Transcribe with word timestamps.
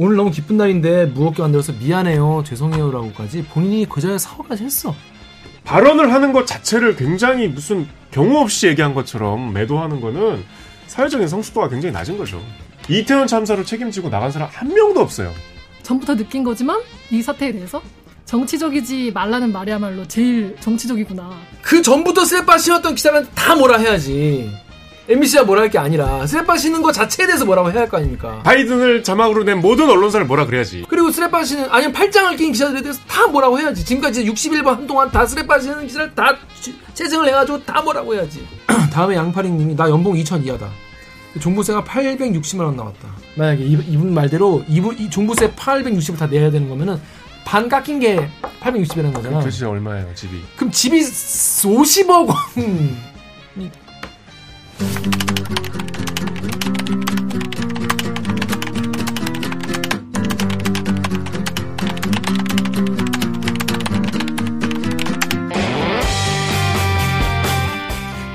오늘 0.00 0.14
너무 0.14 0.30
기쁜 0.30 0.56
날인데 0.56 1.06
무겁게 1.06 1.42
만들어서 1.42 1.72
미안해요, 1.72 2.44
죄송해요라고까지 2.46 3.42
본인이 3.46 3.84
그 3.88 4.00
자리에 4.00 4.16
사과까지 4.16 4.62
했어. 4.62 4.94
발언을 5.64 6.12
하는 6.12 6.32
것 6.32 6.46
자체를 6.46 6.94
굉장히 6.94 7.48
무슨 7.48 7.86
경우 8.12 8.38
없이 8.38 8.68
얘기한 8.68 8.94
것처럼 8.94 9.52
매도하는 9.52 10.00
거는 10.00 10.44
사회적인 10.86 11.26
성숙도가 11.26 11.68
굉장히 11.68 11.92
낮은 11.92 12.16
거죠. 12.16 12.40
이태원 12.88 13.26
참사로 13.26 13.64
책임지고 13.64 14.08
나간 14.08 14.30
사람 14.30 14.48
한 14.52 14.68
명도 14.72 15.00
없어요. 15.00 15.34
전부터 15.82 16.16
느낀 16.16 16.44
거지만 16.44 16.80
이 17.10 17.20
사태에 17.20 17.50
대해서 17.50 17.82
정치적이지 18.24 19.10
말라는 19.12 19.50
말이야말로 19.50 20.06
제일 20.06 20.54
정치적이구나. 20.60 21.36
그 21.60 21.82
전부터 21.82 22.24
신었던 22.24 22.94
기자는 22.94 23.26
다 23.34 23.56
뭐라 23.56 23.78
해야지. 23.78 24.48
MBC가 25.08 25.44
뭐라 25.44 25.62
할 25.62 25.70
게 25.70 25.78
아니라 25.78 26.26
신는 26.56 26.82
거 26.82 26.92
자체에 26.92 27.26
대해서 27.26 27.44
뭐라고 27.44 27.70
해야 27.70 27.80
할 27.80 27.88
거 27.88 27.96
아닙니까? 27.96 28.40
바이든을 28.44 29.02
자막으로 29.02 29.44
낸 29.44 29.60
모든 29.60 29.88
언론사를 29.88 30.26
뭐라 30.26 30.44
그래야지. 30.46 30.84
그리고 30.88 31.10
신는 31.44 31.66
아니면 31.70 31.92
팔짱을 31.92 32.36
낀 32.36 32.52
기자들에 32.52 32.82
대해서 32.82 33.00
다 33.08 33.26
뭐라고 33.26 33.58
해야지. 33.58 33.84
지금까지 33.84 34.24
61번 34.26 34.66
한동안 34.76 35.10
다 35.10 35.24
슬래빠 35.26 35.58
신는 35.60 35.86
기자를 35.86 36.14
다 36.14 36.36
채증을 36.94 37.26
해가지고 37.28 37.64
다 37.64 37.80
뭐라고 37.82 38.14
해야지. 38.14 38.46
다음에 38.92 39.16
양파링님이 39.16 39.76
나 39.76 39.88
연봉 39.88 40.14
2천 40.14 40.44
이하다. 40.44 40.68
종부세가 41.40 41.84
860만 41.84 42.60
원 42.60 42.76
나왔다. 42.76 43.08
만약에 43.36 43.62
이, 43.64 43.72
이분 43.88 44.12
말대로 44.12 44.64
이분 44.68 44.98
이 44.98 45.08
종부세 45.08 45.52
860을 45.52 46.18
다 46.18 46.26
내야 46.26 46.50
되는 46.50 46.68
거면은 46.68 47.00
반 47.44 47.68
깎인 47.68 48.00
게 48.00 48.28
860이라는 48.60 49.12
거잖아. 49.14 49.38
도대체 49.40 49.64
얼마예요 49.64 50.14
집이? 50.14 50.42
그럼 50.56 50.70
집이 50.70 51.00
50억 51.00 52.26
원. 52.28 52.36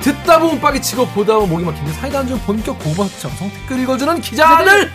듣다 0.02 0.40
보면 0.40 0.60
빡이 0.60 0.82
치고 0.82 1.08
보다 1.08 1.36
보면 1.36 1.50
목이 1.50 1.64
막히는데 1.64 1.94
사이다 1.94 2.20
한줄 2.20 2.38
본격 2.40 2.78
고박 2.80 3.08
정성 3.20 3.50
댓글 3.50 3.80
읽어주는 3.80 4.20
기자들 4.20 4.92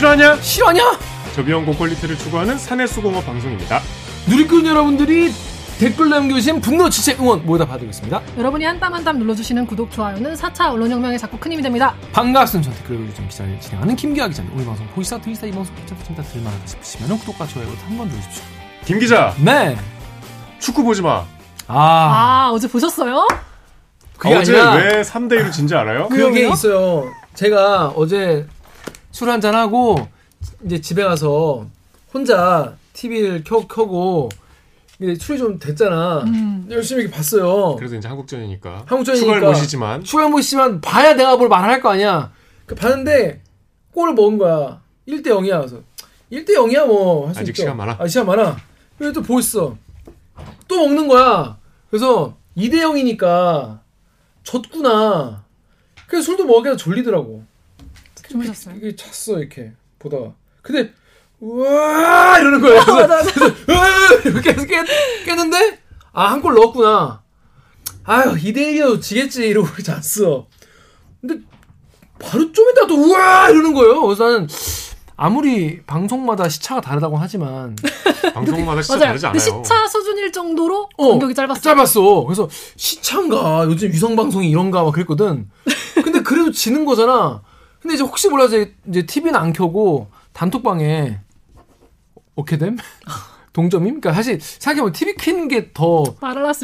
실화냐? 0.00 0.36
실화냐? 0.42 0.98
저비용 1.34 1.64
고퀄리티를 1.64 2.18
추구하는 2.18 2.58
사내수공업 2.58 3.24
방송입니다. 3.24 3.80
누리꾼 4.28 4.66
여러분들이 4.66 5.32
댓글 5.78 6.10
남겨주신 6.10 6.60
분노 6.60 6.90
지체 6.90 7.16
응원 7.18 7.46
모두 7.46 7.64
다 7.64 7.70
받으겠습니다. 7.70 8.20
여러분이 8.36 8.62
한 8.66 8.78
땀 8.78 8.92
한 8.92 9.02
땀 9.04 9.18
눌러주시는 9.18 9.64
구독, 9.66 9.90
좋아요는 9.90 10.34
4차 10.34 10.70
언론혁명에 10.70 11.16
자꾸 11.16 11.38
큰 11.38 11.52
힘이 11.52 11.62
됩니다. 11.62 11.94
반갑습니다. 12.12 12.70
전 12.70 12.78
댓글 12.78 13.04
읽어주는 13.06 13.26
기자를 13.30 13.58
진행하는 13.58 13.96
김기아 13.96 14.28
기자입니다. 14.28 14.54
오늘 14.54 14.66
방송 14.66 14.86
보이스타 14.88 15.18
트위스타 15.18 15.46
이 15.46 15.50
방송 15.52 15.74
괜찮다 15.74 16.22
들만하다 16.24 16.66
싶으시면 16.66 17.18
구독과 17.20 17.46
좋아요 17.46 17.66
한번 17.88 18.08
눌러주십시오. 18.08 18.44
김 18.84 18.98
기자 18.98 19.34
네. 19.42 19.78
축구 20.58 20.84
보지 20.84 21.00
마. 21.00 21.24
아, 21.68 21.74
아, 21.78 22.50
어제 22.52 22.68
보셨어요? 22.68 23.26
그게 24.18 24.34
어제 24.34 24.52
아니라 24.60 24.74
왜 24.74 25.00
3대 25.00 25.40
1을 25.40 25.52
진지 25.52 25.74
알아요? 25.74 26.08
그게? 26.08 26.48
있어요. 26.48 27.10
제가 27.34 27.94
어제 27.96 28.46
술 29.16 29.30
한잔 29.30 29.54
하고 29.54 29.96
이제 30.66 30.78
집에 30.78 31.02
가서 31.02 31.66
혼자 32.12 32.76
TV를 32.92 33.44
켜, 33.44 33.66
켜고 33.66 34.28
이게 34.98 35.14
술이 35.14 35.38
좀 35.38 35.58
됐잖아. 35.58 36.24
음. 36.24 36.68
열심히 36.70 37.00
이렇게 37.00 37.16
봤어요. 37.16 37.76
그래서 37.76 37.96
이제 37.96 38.08
한국전이니까. 38.08 38.84
한국전이니까. 38.84 39.24
추가를 39.26 39.48
모시지만 39.48 40.04
추가 40.04 40.28
모시지만 40.28 40.82
봐야 40.82 41.14
내가 41.14 41.34
뭘 41.38 41.48
말할 41.48 41.80
거 41.80 41.92
아니야. 41.92 42.30
그 42.66 42.74
봤는데 42.74 43.40
골을 43.92 44.12
먹은 44.12 44.36
거야. 44.36 44.82
1대 45.08 45.28
0이야. 45.28 45.60
그래서 45.60 45.80
1대 46.30 46.50
0이야 46.50 46.86
뭐. 46.86 47.28
할수 47.28 47.40
아직 47.40 47.52
있죠. 47.52 47.62
시간 47.62 47.78
많아. 47.78 47.96
아, 47.98 48.06
시간 48.06 48.26
많아. 48.26 48.58
그래서 48.98 49.14
또 49.14 49.22
보고 49.22 49.40
있어. 49.40 49.78
또 50.68 50.76
먹는 50.76 51.08
거야. 51.08 51.56
그래서 51.88 52.36
2대 52.54 52.80
0이니까 52.82 53.78
졌구나. 54.42 55.42
그래서 56.06 56.26
술도 56.26 56.44
먹으니까 56.44 56.76
졸리더라고. 56.76 57.55
주무셨어요? 58.28 58.74
이게 58.76 58.94
찼어 58.96 59.38
이렇게 59.38 59.72
보다가. 59.98 60.32
근데 60.62 60.92
우와 61.40 62.38
이러는. 62.38 62.60
그래서, 62.62 62.94
맞아, 62.94 63.16
맞아. 63.16 63.32
그래서 63.32 63.54
으아 63.68 63.88
이렇게 64.24 64.50
해서 64.50 64.64
깼, 64.66 64.84
깼는데 65.24 65.80
아 66.12 66.28
한 66.30 66.40
골 66.42 66.54
넣었구나. 66.54 67.22
아유 68.04 68.32
2대 68.34 68.56
1이어도 68.56 69.00
지겠지 69.02 69.46
이러고 69.48 69.68
잤어. 69.82 70.46
근데 71.20 71.38
바로 72.18 72.50
좀 72.52 72.70
이따 72.70 72.86
또 72.86 72.94
우와 72.96 73.50
이러는 73.50 73.74
거예요. 73.74 74.00
그래서 74.02 74.24
나는 74.28 74.48
아무리 75.18 75.82
방송마다 75.86 76.48
시차가 76.48 76.80
다르다고 76.80 77.16
하지만 77.16 77.74
방송마다 78.34 78.82
맞아요. 78.88 79.00
다르지 79.00 79.22
그 79.22 79.26
않아요. 79.28 79.38
시차 79.38 79.86
수준일 79.88 80.30
정도로 80.32 80.88
어, 80.96 81.08
간격이 81.10 81.34
짧았어요. 81.34 81.60
짧았어. 81.62 82.24
그래서 82.24 82.48
시차인가 82.76 83.64
요즘 83.66 83.90
위성 83.92 84.14
방송이 84.16 84.48
이런가 84.48 84.82
막 84.84 84.92
그랬거든. 84.92 85.48
근데 86.02 86.22
그래도 86.22 86.50
지는 86.52 86.84
거잖아. 86.84 87.42
근데 87.86 87.94
이제 87.94 88.02
혹시 88.02 88.28
몰라서 88.28 88.56
이제 88.88 89.06
TV는 89.06 89.38
안 89.38 89.52
켜고 89.52 90.08
단톡방에 90.32 91.20
어떻게 92.34 92.58
됨? 92.58 92.76
동점임? 93.52 94.00
그러니까 94.00 94.12
사실 94.12 94.40
생각해보면 94.40 94.92
TV 94.92 95.14
켜는 95.14 95.46
게 95.46 95.70
더. 95.72 96.02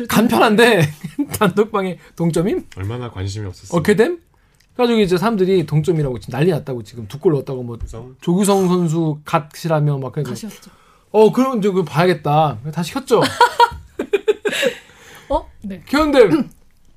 간편한데 0.08 0.82
단톡방에 1.38 1.98
동점임? 2.16 2.66
얼마나 2.76 3.08
관심이 3.08 3.46
없었어. 3.46 3.76
어떻게 3.76 3.94
됨? 3.94 4.18
그래가지고 4.74 4.98
이제 5.00 5.16
사람들이 5.16 5.64
동점이라고 5.64 6.18
지금 6.18 6.32
난리 6.32 6.50
났다고 6.50 6.82
지금 6.82 7.06
두 7.06 7.20
골 7.20 7.34
넣었다고 7.34 7.62
뭐 7.62 7.78
우선 7.84 8.16
조규성 8.20 8.66
선수 8.66 9.20
갓이라며 9.24 9.98
막 9.98 10.10
그래서 10.10 10.30
가시였죠. 10.30 10.70
어 11.12 11.30
그럼 11.30 11.58
이제 11.58 11.68
그거 11.68 11.84
봐야겠다 11.84 12.58
다시 12.74 12.94
켰죠 12.94 13.22
어? 15.30 15.48
네. 15.62 15.82
켰는데 15.86 16.48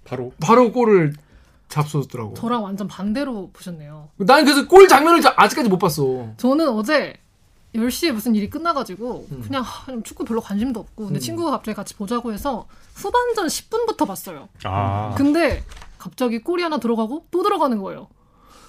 바로 0.03 0.33
바로 0.39 0.71
골을 0.71 1.13
잡수었더라고 1.69 2.33
저랑 2.35 2.63
완전 2.63 2.87
반대로 2.87 3.49
보셨네요. 3.53 4.09
난 4.17 4.45
그래서 4.45 4.67
골 4.67 4.87
장면을 4.87 5.21
자- 5.21 5.33
아직까지 5.35 5.69
못 5.69 5.77
봤어 5.79 6.27
저는 6.37 6.69
어제 6.69 7.13
10시에 7.75 8.11
무슨 8.13 8.35
일이 8.35 8.49
끝나가지고 8.49 9.27
음. 9.31 9.41
그냥 9.45 9.61
하, 9.63 9.91
축구 10.03 10.23
별로 10.23 10.39
관심도 10.39 10.79
없고 10.79 11.05
근데 11.07 11.19
친구가 11.19 11.51
갑자기 11.51 11.75
같이 11.75 11.93
보자고 11.95 12.31
해서 12.31 12.67
후반전 12.95 13.47
10분부터 13.47 14.07
봤어요. 14.07 14.47
아 14.63 15.13
근데 15.17 15.63
갑자기 15.97 16.39
골이 16.41 16.63
하나 16.63 16.77
들어가고 16.77 17.25
또 17.31 17.43
들어가는 17.43 17.77
거예요. 17.81 18.07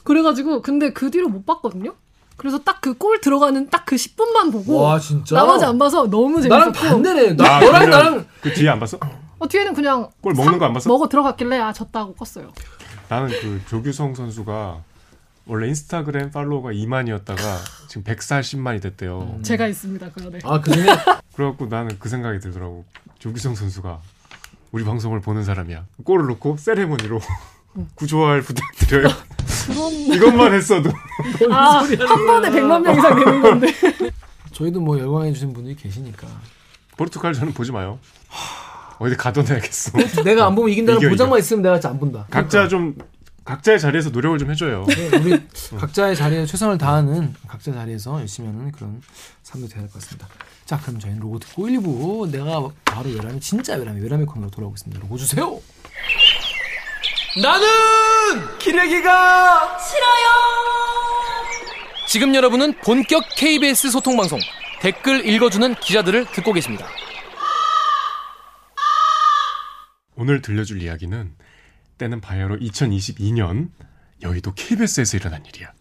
그래가지고 0.03 0.63
근데 0.63 0.93
그 0.93 1.11
뒤로 1.11 1.29
못 1.29 1.47
봤거든요. 1.47 1.95
그래서 2.37 2.59
딱 2.59 2.81
그 2.81 2.95
골 2.99 3.21
들어가는 3.21 3.71
딱 3.71 3.85
그 3.87 3.95
10분만 3.97 4.51
보고 4.53 4.81
와 4.81 4.99
진짜 4.99 5.37
나머지 5.37 5.65
안 5.65 5.79
봐서 5.79 6.09
너무 6.11 6.41
재밌었고 6.43 6.49
나랑 6.49 6.73
반대네 6.73 7.37
나, 7.37 7.57
아, 7.57 7.61
너랑 7.61 7.91
나랑 7.91 8.27
그 8.41 8.53
뒤에 8.53 8.69
안 8.69 8.79
봤어? 8.81 8.99
어, 9.39 9.49
뒤에는 9.49 9.75
그냥 9.75 10.09
골 10.21 10.35
먹는 10.35 10.59
거 10.59 10.65
안 10.67 10.73
봤어? 10.73 10.89
먹어 10.89 11.09
들어갔길래 11.09 11.59
아 11.61 11.73
졌다고 11.73 12.15
껐어요. 12.15 12.51
나는 13.09 13.29
그 13.41 13.61
조규성 13.69 14.15
선수가 14.15 14.83
원래 15.47 15.69
인스타그램 15.69 16.31
팔로워가 16.33 16.71
2만이었다가 16.73 17.37
지금 17.89 18.03
140만이 18.05 18.83
됐대요. 18.83 19.39
제가 19.43 19.67
있습니다 19.69 20.11
그 20.11 20.25
안에. 20.27 20.39
아 20.45 20.61
그중에 20.61 20.87
그래갖고 21.35 21.67
나는 21.67 21.97
그 21.99 22.09
생각이 22.09 22.41
들더라고. 22.41 22.85
조규성 23.19 23.55
선수가 23.55 24.01
우리 24.73 24.85
방송을 24.85 25.21
보는 25.21 25.45
사람이야. 25.45 25.85
골을 26.05 26.27
넣고 26.29 26.57
세레모니로 26.57 27.21
구조할 27.95 28.43
부탁드려요. 28.43 29.09
그런 29.69 29.93
이것만 30.15 30.55
했어도 30.55 30.91
아 31.51 31.79
한 31.83 32.27
번에 32.27 32.51
100만 32.51 32.81
명 32.83 32.97
이상 32.99 33.15
되는 33.25 33.41
건데. 33.43 33.67
저희도 34.53 34.81
뭐 34.81 34.99
열광해 34.99 35.33
주신 35.33 35.53
분들이 35.53 35.77
계시니까 35.77 36.27
포르투갈 36.97 37.35
저는 37.35 37.53
보지 37.53 37.73
마요. 37.73 37.99
어디 38.99 39.17
가둬놔야겠어. 39.17 40.23
내가 40.25 40.47
안 40.47 40.55
보면 40.55 40.71
이긴다는 40.73 41.01
이겨, 41.01 41.09
보장만 41.11 41.39
있으면 41.39 41.63
내가 41.63 41.77
진짜 41.77 41.91
안 41.91 41.99
본다 42.01 42.27
각자 42.31 42.67
좀 42.69 42.97
각자의 43.45 43.79
자리에서 43.79 44.11
노력을 44.11 44.37
좀 44.39 44.51
해줘요. 44.51 44.85
네, 44.89 45.17
우리 45.19 45.41
각자의 45.79 46.17
자리에 46.17 46.47
최선을 46.47 46.79
다하는 46.79 47.33
각자 47.47 47.73
자리에서 47.73 48.19
열심히 48.21 48.49
하는 48.49 48.73
그런 48.73 49.01
삶도 49.45 49.69
돼야 49.69 49.83
될 49.83 49.91
것 49.93 50.01
같습니다. 50.03 50.27
자, 50.65 50.77
그럼 50.81 50.99
저희는 50.99 51.21
로고 51.21 51.39
듣고 51.39 51.69
1, 51.69 51.79
2부 51.79 52.29
내가 52.33 52.69
바로 52.85 53.09
외람이 53.11 53.39
진짜 53.39 53.77
외람이 53.77 54.01
외람이 54.01 54.25
코너로 54.25 54.51
돌아오겠습니다. 54.51 55.01
로고 55.01 55.17
주세요. 55.17 55.61
나는 57.41 58.59
기레기가 58.59 59.79
싫어요. 59.79 60.27
지금 62.09 62.35
여러분은 62.35 62.75
본격 62.85 63.23
KBS 63.37 63.91
소통 63.91 64.17
방송 64.17 64.41
댓글 64.81 65.25
읽어주는 65.29 65.75
기자들을 65.77 66.27
듣고 66.33 66.53
계십니다. 66.53 66.87
오늘 70.17 70.41
들려줄 70.41 70.83
이야기는 70.83 71.35
때는 71.99 72.21
바야흐로 72.21 72.57
2022년 72.59 73.71
여의도 74.23 74.55
KBS에서 74.55 75.19
일어난 75.19 75.45
일이야. 75.45 75.73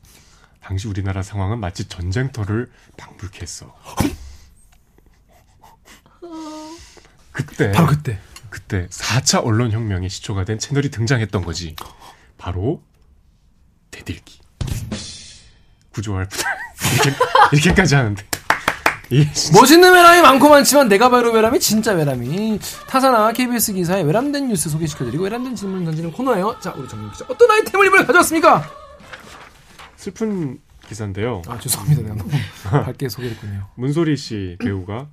당시 0.60 0.88
우리나라 0.88 1.24
상황은 1.24 1.60
마치 1.60 1.86
전쟁터를 1.88 2.70
방불케 2.98 3.42
했어. 3.42 3.74
그때 7.32 7.72
바로 7.72 7.88
그때. 7.88 8.20
그때 8.50 8.88
4차 8.88 9.44
언론 9.44 9.72
혁명의 9.72 10.10
시초가 10.10 10.46
된 10.46 10.60
채널이 10.60 10.90
등장했던 10.90 11.44
거지. 11.44 11.76
바로 12.38 12.84
대들기. 13.92 14.40
구조할 15.92 16.28
분 16.28 16.40
이렇게, 16.94 17.18
이렇게까지 17.54 17.96
하는데. 17.96 18.26
진짜 19.10 19.60
멋있는 19.60 19.94
외람이 19.94 20.22
많고 20.22 20.50
많지만 20.50 20.88
내가 20.88 21.10
바로 21.10 21.32
외람이 21.32 21.60
진짜 21.60 21.94
외람이 21.94 22.60
타사나 22.88 23.32
KBS 23.34 23.74
기사에 23.74 24.02
외람된 24.02 24.48
뉴스 24.48 24.70
소개시켜드리고 24.70 25.24
외람된 25.24 25.56
질문을 25.56 25.86
던지는 25.86 26.12
코너예요. 26.12 26.58
자 26.60 26.74
우리 26.76 26.88
정민 26.88 27.12
기자 27.12 27.26
어떤 27.28 27.50
아이템을 27.52 27.86
이번에 27.88 28.06
가져왔습니까? 28.06 28.64
슬픈 29.96 30.60
기사인데요. 30.88 31.42
아 31.48 31.60
죄송합니다 31.60 32.02
내가 32.02 32.16
너무 32.16 32.30
밝게 32.86 33.10
소개했군요. 33.10 33.68
문소리 33.76 34.18
씨 34.18 34.58
배우가 34.60 35.08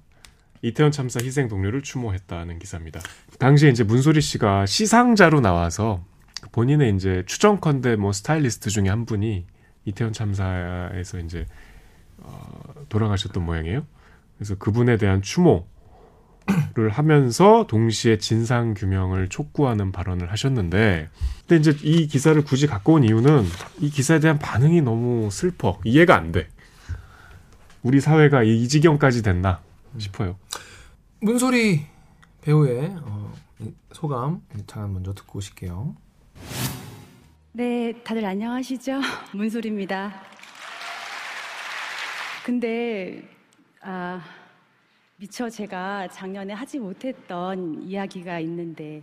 이태원 0.62 0.92
참사 0.92 1.20
희생 1.20 1.48
동료를 1.48 1.82
추모했다는 1.82 2.58
기사입니다. 2.58 3.00
당시에 3.38 3.70
이제 3.70 3.84
문소리 3.84 4.20
씨가 4.20 4.66
시상자로 4.66 5.40
나와서 5.40 6.04
본인의 6.52 6.94
이제 6.94 7.24
추정컨대 7.26 7.96
뭐 7.96 8.12
스타일리스트 8.12 8.70
중에 8.70 8.88
한 8.88 9.04
분이 9.04 9.46
이태원 9.84 10.12
참사에서 10.12 11.18
이제 11.18 11.40
어, 11.40 11.71
돌아가셨던 12.88 13.44
모양이에요. 13.44 13.86
그래서 14.36 14.54
그분에 14.56 14.96
대한 14.96 15.22
추모를 15.22 15.64
하면서 16.90 17.66
동시에 17.68 18.18
진상 18.18 18.74
규명을 18.74 19.28
촉구하는 19.28 19.92
발언을 19.92 20.30
하셨는데, 20.32 21.08
근데 21.46 21.56
이제 21.56 21.76
이 21.82 22.06
기사를 22.06 22.42
굳이 22.44 22.66
갖고 22.66 22.94
온 22.94 23.04
이유는 23.04 23.44
이 23.80 23.90
기사에 23.90 24.20
대한 24.20 24.38
반응이 24.38 24.82
너무 24.82 25.30
슬퍼 25.30 25.80
이해가 25.84 26.16
안 26.16 26.32
돼. 26.32 26.48
우리 27.82 28.00
사회가 28.00 28.42
이 28.42 28.68
지경까지 28.68 29.22
됐나 29.22 29.60
싶어요. 29.98 30.36
문소리 31.20 31.86
배우의 32.42 32.96
어, 33.02 33.32
이 33.60 33.72
소감 33.92 34.42
잠깐 34.66 34.92
먼저 34.92 35.12
듣고 35.14 35.38
오실게요. 35.38 35.94
네, 37.52 37.92
다들 38.02 38.24
안녕하시죠? 38.24 39.00
문소리입니다. 39.34 40.31
근데 42.44 43.22
아, 43.80 44.20
미처 45.16 45.48
제가 45.48 46.08
작년에 46.08 46.52
하지 46.52 46.80
못했던 46.80 47.80
이야기가 47.80 48.40
있는데 48.40 49.02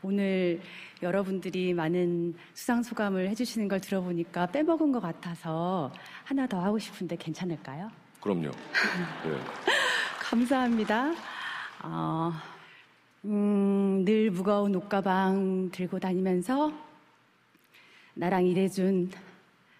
오늘 0.00 0.60
여러분들이 1.02 1.74
많은 1.74 2.34
수상 2.54 2.82
소감을 2.82 3.28
해주시는 3.28 3.68
걸 3.68 3.80
들어보니까 3.80 4.46
빼먹은 4.46 4.92
것 4.92 5.00
같아서 5.00 5.92
하나 6.24 6.46
더 6.46 6.60
하고 6.60 6.78
싶은데 6.78 7.16
괜찮을까요? 7.16 7.90
그럼요. 8.20 8.50
네. 8.50 9.38
감사합니다. 10.20 11.12
어, 11.82 12.32
음, 13.26 14.02
늘 14.06 14.30
무거운 14.30 14.74
옷가방 14.74 15.70
들고 15.72 15.98
다니면서 15.98 16.72
나랑 18.14 18.46
일해준 18.46 19.10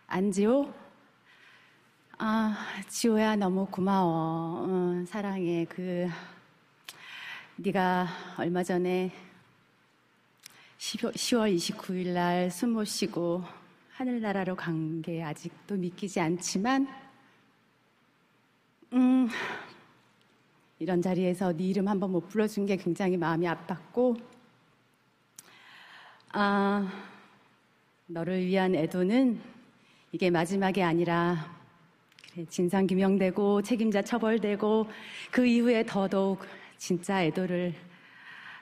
안지호. 0.09 0.78
아, 2.19 2.57
지호야 2.89 3.37
너무 3.37 3.67
고마워. 3.67 4.67
어, 4.67 5.05
사랑해. 5.07 5.67
그 5.69 6.09
네가 7.57 8.09
얼마 8.39 8.63
전에 8.63 9.13
10월 10.79 11.55
29일 11.55 12.15
날 12.15 12.49
숨 12.51 12.73
못 12.75 12.85
쉬고 12.85 13.43
하늘나라로 13.93 14.55
간 14.57 15.03
게 15.03 15.23
아직도 15.23 15.77
믿기지 15.77 16.21
않지만 16.21 16.87
음, 18.93 19.29
이런 20.79 21.03
자리에서 21.03 21.53
네 21.57 21.65
이름 21.69 21.89
한번 21.89 22.13
못 22.13 22.29
불러준 22.29 22.67
게 22.67 22.77
굉장히 22.77 23.17
마음이 23.17 23.47
아팠고, 23.47 24.21
아, 26.33 26.91
너를 28.07 28.45
위한 28.47 28.75
애도는 28.75 29.41
이게 30.13 30.31
마지막이 30.31 30.83
아니라, 30.83 31.58
진상 32.47 32.87
규명되고 32.87 33.63
책임자 33.63 34.03
처벌되고 34.03 34.89
그 35.31 35.47
이후에 35.47 35.85
더더욱 35.87 36.45
진짜 36.77 37.23
애도를 37.25 37.75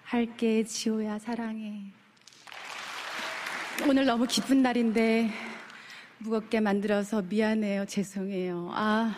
할게, 0.04 0.62
지호야, 0.64 1.18
사랑해. 1.18 1.82
오늘 3.88 4.06
너무 4.06 4.26
기쁜 4.26 4.62
날인데, 4.62 5.30
무겁게 6.18 6.60
만들어서 6.60 7.22
미안해요, 7.22 7.84
죄송해요. 7.86 8.70
아, 8.72 9.14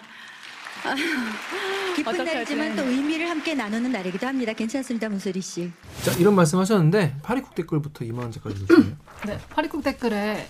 기쁜 1.94 2.14
어떡하지? 2.14 2.34
날이지만 2.34 2.76
또 2.76 2.84
의미를 2.84 3.28
함께 3.28 3.54
나누는 3.54 3.92
날이기도 3.92 4.26
합니다. 4.26 4.52
괜찮습니다, 4.52 5.08
문소리 5.08 5.40
씨. 5.40 5.70
자 6.02 6.12
이런 6.12 6.34
말씀하셨는데 6.34 7.16
파리콕 7.22 7.54
댓글부터 7.54 8.04
이만원 8.04 8.32
작가 8.32 8.50
읽어주세요. 8.50 8.96
네, 9.26 9.38
파리국 9.50 9.82
댓글에 9.82 10.46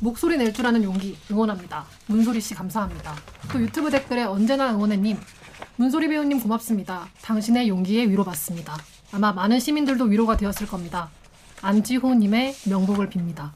목소리 0.00 0.36
낼 0.36 0.52
줄 0.52 0.66
아는 0.66 0.82
용기 0.82 1.16
응원합니다. 1.30 1.84
문소리 2.06 2.40
씨 2.40 2.54
감사합니다. 2.54 3.14
또 3.52 3.60
유튜브 3.60 3.90
댓글에 3.90 4.24
언제나 4.24 4.72
응원해님 4.72 5.18
문소리 5.76 6.08
배우님 6.08 6.40
고맙습니다. 6.40 7.08
당신의 7.22 7.68
용기에 7.68 8.08
위로받습니다. 8.08 8.76
아마 9.12 9.32
많은 9.32 9.60
시민들도 9.60 10.04
위로가 10.04 10.36
되었을 10.36 10.66
겁니다. 10.66 11.10
안지호님의 11.62 12.54
명복을 12.66 13.10
빕니다. 13.10 13.50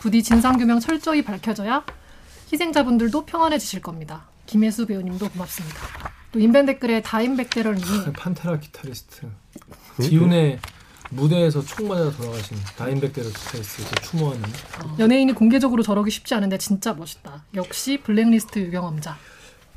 부디 0.00 0.22
진상규명 0.22 0.80
철저히 0.80 1.22
밝혀져야 1.22 1.84
희생자분들도 2.52 3.26
평안해지실 3.26 3.82
겁니다. 3.82 4.24
김혜수 4.46 4.86
배우님도 4.86 5.28
고맙습니다. 5.30 5.78
또 6.32 6.40
인벤 6.40 6.66
댓글에 6.66 7.02
다인백대럴님이 7.02 8.12
판테라 8.14 8.58
기타리스트 8.58 9.28
디운의 10.00 10.58
무대에서 11.10 11.62
총 11.64 11.88
맞아 11.88 12.10
돌아가신 12.10 12.56
다인백대럴 12.76 13.32
기타리스트 13.32 13.82
추모하는 14.02 14.42
연예인이 14.98 15.32
공개적으로 15.34 15.82
저러기 15.82 16.10
쉽지 16.10 16.34
않은데 16.34 16.56
진짜 16.58 16.94
멋있다. 16.94 17.44
역시 17.54 17.98
블랙리스트 18.02 18.58
유경험자. 18.60 19.16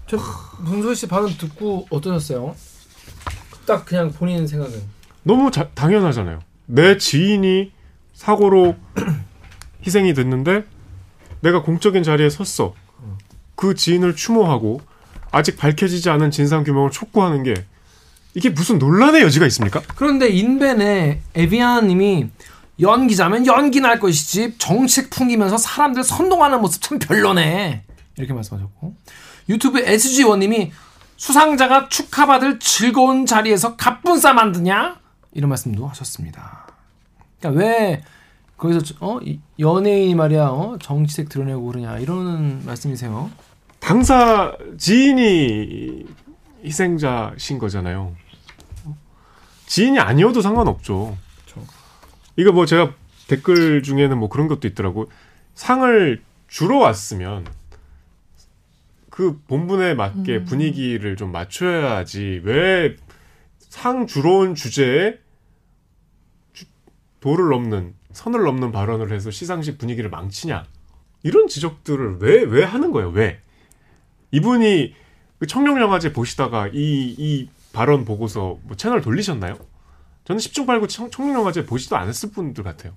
저 0.07 0.17
문소리 0.59 0.95
씨 0.95 1.07
발언 1.07 1.35
듣고 1.37 1.87
어떠셨어요? 1.89 2.55
딱 3.65 3.85
그냥 3.85 4.11
본인 4.11 4.45
생각은 4.45 4.79
너무 5.23 5.49
자- 5.49 5.69
당연하잖아요. 5.73 6.39
내 6.67 6.97
지인이 6.97 7.71
사고로 8.13 8.75
희생이 9.85 10.13
됐는데 10.13 10.65
내가 11.41 11.61
공적인 11.63 12.03
자리에 12.03 12.29
섰어. 12.29 12.73
그 13.55 13.73
지인을 13.75 14.15
추모하고 14.15 14.81
아직 15.31 15.57
밝혀지지 15.57 16.09
않은 16.09 16.31
진상 16.31 16.63
규명을 16.63 16.91
촉구하는 16.91 17.43
게 17.43 17.53
이게 18.35 18.49
무슨 18.49 18.79
논란의 18.79 19.21
여지가 19.21 19.45
있습니까? 19.47 19.81
그런데 19.95 20.27
인벤에 20.29 21.21
에비아님이 21.35 22.29
연기자면 22.79 23.45
연기나 23.45 23.89
할 23.89 23.99
것이지 23.99 24.55
정책 24.57 25.09
풍기면서 25.11 25.57
사람들 25.57 26.03
선동하는 26.03 26.59
모습 26.61 26.81
참 26.81 26.97
별로네 26.99 27.83
이렇게 28.17 28.33
말씀하셨고 28.33 28.95
유튜브 29.49 29.83
SG1님이 29.83 30.71
수상자가 31.17 31.87
축하받을 31.89 32.59
즐거운 32.59 33.25
자리에서 33.25 33.75
갑분싸 33.75 34.33
만드냐 34.33 34.97
이런 35.33 35.49
말씀도 35.49 35.87
하셨습니다. 35.87 36.67
그러니까 37.39 37.63
왜 37.63 38.03
거기서 38.57 38.81
저- 38.81 38.95
어 38.99 39.19
이- 39.21 39.39
연예인이 39.59 40.15
말이야 40.15 40.45
어? 40.47 40.77
정치색 40.81 41.29
드러내고 41.29 41.63
그러냐 41.65 41.99
이러는 41.99 42.65
말씀이세요? 42.65 43.29
당사 43.79 44.53
지인이 44.77 46.05
희생자신 46.65 47.59
거잖아요. 47.59 48.15
지인이 49.73 49.97
아니어도 49.97 50.41
상관없죠. 50.41 51.17
그렇죠. 51.47 51.67
이거 52.35 52.51
뭐 52.51 52.67
제가 52.67 52.93
댓글 53.27 53.81
중에는 53.81 54.19
뭐 54.19 54.29
그런 54.29 54.47
것도 54.47 54.67
있더라고. 54.67 55.09
상을 55.55 56.21
주러 56.47 56.77
왔으면 56.77 57.43
그 59.09 59.39
본분에 59.47 59.95
맞게 59.95 60.43
분위기를 60.45 61.15
좀 61.17 61.31
맞춰야지 61.31 62.41
왜 62.43 62.95
상 63.57 64.05
주러 64.05 64.33
온 64.37 64.53
주제에 64.53 65.17
주- 66.53 66.65
도를 67.19 67.49
넘는 67.49 67.95
선을 68.11 68.43
넘는 68.43 68.71
발언을 68.71 69.11
해서 69.11 69.31
시상식 69.31 69.79
분위기를 69.79 70.11
망치냐 70.11 70.65
이런 71.23 71.47
지적들을 71.47 72.17
왜 72.19 72.43
왜 72.43 72.63
하는 72.63 72.91
거예요 72.91 73.09
왜 73.09 73.39
이분이 74.31 74.93
그 75.39 75.47
청룡영화제 75.47 76.13
보시다가 76.13 76.67
이 76.67 77.15
이 77.17 77.49
발언 77.73 78.05
보고서 78.05 78.57
뭐 78.63 78.77
채널 78.77 79.01
돌리셨나요? 79.01 79.57
저는 80.23 80.39
10중 80.39 80.65
8구 80.65 80.87
청, 80.87 81.11
청룡영화제 81.11 81.65
보지도 81.65 81.97
않았을 81.97 82.31
분들 82.31 82.63
같아요. 82.63 82.93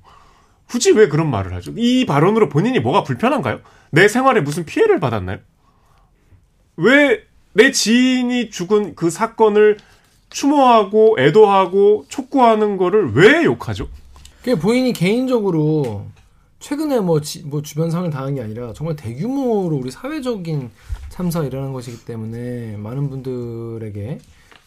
굳이 0.68 0.92
왜 0.92 1.08
그런 1.08 1.28
말을 1.30 1.52
하죠? 1.54 1.72
이 1.76 2.06
발언으로 2.06 2.48
본인이 2.48 2.78
뭐가 2.78 3.02
불편한가요? 3.02 3.60
내 3.90 4.06
생활에 4.06 4.40
무슨 4.40 4.64
피해를 4.64 5.00
받았나요? 5.00 5.38
왜 6.76 7.24
내 7.54 7.70
지인이 7.70 8.50
죽은 8.50 8.94
그 8.96 9.08
사건을 9.08 9.78
추모하고 10.28 11.16
애도하고 11.18 12.04
촉구하는 12.08 12.76
거를 12.76 13.14
왜 13.14 13.44
욕하죠? 13.44 13.88
그게 14.40 14.56
본인이 14.56 14.92
개인적으로 14.92 16.04
최근에 16.60 17.00
뭐, 17.00 17.22
지- 17.22 17.44
뭐 17.44 17.62
주변 17.62 17.90
상을 17.90 18.10
당한 18.10 18.34
게 18.34 18.42
아니라 18.42 18.74
정말 18.74 18.94
대규모로 18.94 19.74
우리 19.74 19.90
사회적인 19.90 20.70
참사가 21.08 21.46
일어난 21.46 21.72
것이기 21.72 22.04
때문에 22.04 22.76
많은 22.76 23.08
분들에게 23.08 24.18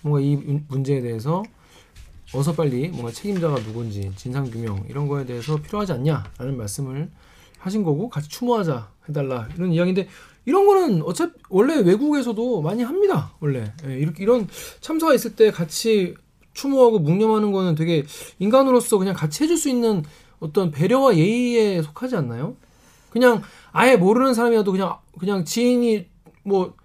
뭔가 0.01 0.19
이 0.19 0.35
문- 0.35 0.65
문제에 0.67 1.01
대해서 1.01 1.43
어서 2.33 2.53
빨리 2.53 2.87
뭔가 2.89 3.11
책임자가 3.11 3.55
누군지 3.55 4.11
진상 4.15 4.49
규명 4.49 4.85
이런 4.87 5.07
거에 5.07 5.25
대해서 5.25 5.57
필요하지 5.57 5.93
않냐라는 5.93 6.57
말씀을 6.57 7.09
하신 7.57 7.83
거고 7.83 8.09
같이 8.09 8.29
추모하자 8.29 8.91
해달라 9.09 9.47
이런 9.55 9.73
이야기인데 9.73 10.07
이런 10.45 10.65
거는 10.65 11.01
어차피 11.01 11.33
원래 11.49 11.77
외국에서도 11.79 12.61
많이 12.61 12.83
합니다 12.83 13.33
원래 13.39 13.73
예, 13.85 13.97
이렇게 13.97 14.23
이런 14.23 14.47
참사가 14.79 15.13
있을 15.13 15.35
때 15.35 15.51
같이 15.51 16.15
추모하고 16.53 16.99
묵념하는 16.99 17.51
거는 17.51 17.75
되게 17.75 18.05
인간으로서 18.37 18.97
그냥 18.97 19.13
같이 19.15 19.43
해줄 19.43 19.57
수 19.57 19.69
있는 19.69 20.03
어떤 20.39 20.71
배려와 20.71 21.15
예의에 21.17 21.81
속하지 21.81 22.15
않나요? 22.15 22.55
그냥 23.09 23.41
아예 23.71 23.97
모르는 23.97 24.33
사람이라도 24.33 24.71
그냥 24.71 24.97
그냥 25.17 25.43
지인이 25.43 26.07
뭐 26.43 26.75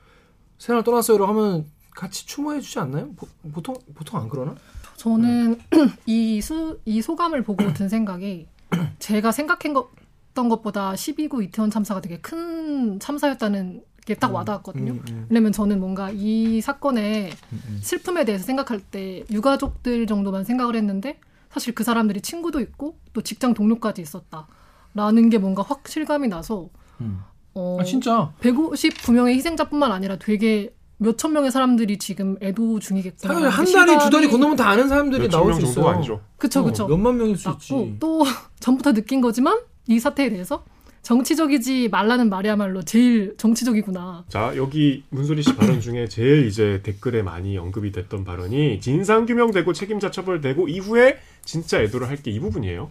세상을 0.59 0.83
떠났어요라고 0.85 1.33
하면 1.33 1.66
같이 1.94 2.26
추모해 2.26 2.60
주지 2.60 2.78
않나요? 2.78 3.12
보, 3.14 3.26
보통 3.52 3.76
보통 3.94 4.20
안 4.20 4.28
그러나? 4.28 4.54
저는 4.96 5.58
이, 6.06 6.40
수, 6.40 6.80
이 6.84 7.00
소감을 7.00 7.42
보고 7.42 7.64
든 7.74 7.88
생각이 7.88 8.46
제가 8.98 9.32
생각했던 9.32 10.48
것보다 10.48 10.92
12구 10.92 11.42
이태원 11.44 11.70
참사가 11.70 12.00
되게 12.00 12.18
큰 12.20 12.98
참사였다는 13.00 13.82
게 14.04 14.14
딱 14.14 14.34
와닿았거든요. 14.34 14.92
음, 14.92 15.04
음. 15.08 15.26
왜냐면 15.30 15.52
저는 15.52 15.80
뭔가 15.80 16.10
이 16.10 16.60
사건의 16.60 17.30
음, 17.52 17.62
음. 17.68 17.78
슬픔에 17.82 18.24
대해서 18.24 18.44
생각할 18.44 18.80
때 18.80 19.24
유가족들 19.30 20.06
정도만 20.06 20.44
생각을 20.44 20.76
했는데 20.76 21.18
사실 21.50 21.74
그 21.74 21.84
사람들이 21.84 22.20
친구도 22.20 22.60
있고 22.60 22.98
또 23.12 23.22
직장 23.22 23.54
동료까지 23.54 24.02
있었다라는 24.02 25.30
게 25.30 25.38
뭔가 25.38 25.62
확 25.62 25.88
실감이 25.88 26.28
나서 26.28 26.68
음. 27.00 27.20
어, 27.54 27.78
아 27.80 27.84
진짜 27.84 28.32
159명의 28.40 29.34
희생자뿐만 29.36 29.90
아니라 29.92 30.16
되게 30.18 30.74
몇천 30.98 31.32
명의 31.32 31.50
사람들이 31.50 31.98
지금 31.98 32.36
애도 32.40 32.78
중이겠구나. 32.78 33.34
사실 33.34 33.48
한 33.48 33.86
달이 33.86 33.98
두 34.04 34.10
달이 34.10 34.28
건너면 34.28 34.56
다 34.56 34.68
아는 34.70 34.88
사람들이 34.88 35.28
나올 35.28 35.48
명수 35.48 35.66
정도가 35.66 35.80
있어요. 35.90 35.96
아니죠. 35.96 36.20
그쵸 36.38 36.64
그쵸. 36.64 36.84
어, 36.84 36.88
몇만 36.88 37.16
명일 37.16 37.36
수 37.36 37.50
있지. 37.50 37.96
또 38.00 38.24
전부터 38.60 38.92
느낀 38.92 39.20
거지만 39.20 39.58
이 39.88 39.98
사태에 39.98 40.30
대해서 40.30 40.64
정치적이지 41.02 41.90
말라는 41.90 42.30
말이야말로 42.30 42.82
제일 42.82 43.34
정치적이구나. 43.36 44.24
자 44.28 44.52
여기 44.56 45.04
문소리 45.10 45.42
씨 45.42 45.54
발언 45.54 45.80
중에 45.80 46.08
제일 46.08 46.46
이제 46.46 46.80
댓글에 46.82 47.22
많이 47.22 47.58
언급이 47.58 47.92
됐던 47.92 48.24
발언이 48.24 48.80
진상 48.80 49.26
규명되고 49.26 49.72
책임자 49.74 50.10
처벌되고 50.10 50.68
이후에 50.68 51.18
진짜 51.44 51.80
애도를 51.82 52.08
할 52.08 52.16
게 52.22 52.30
이 52.30 52.40
부분이에요. 52.40 52.90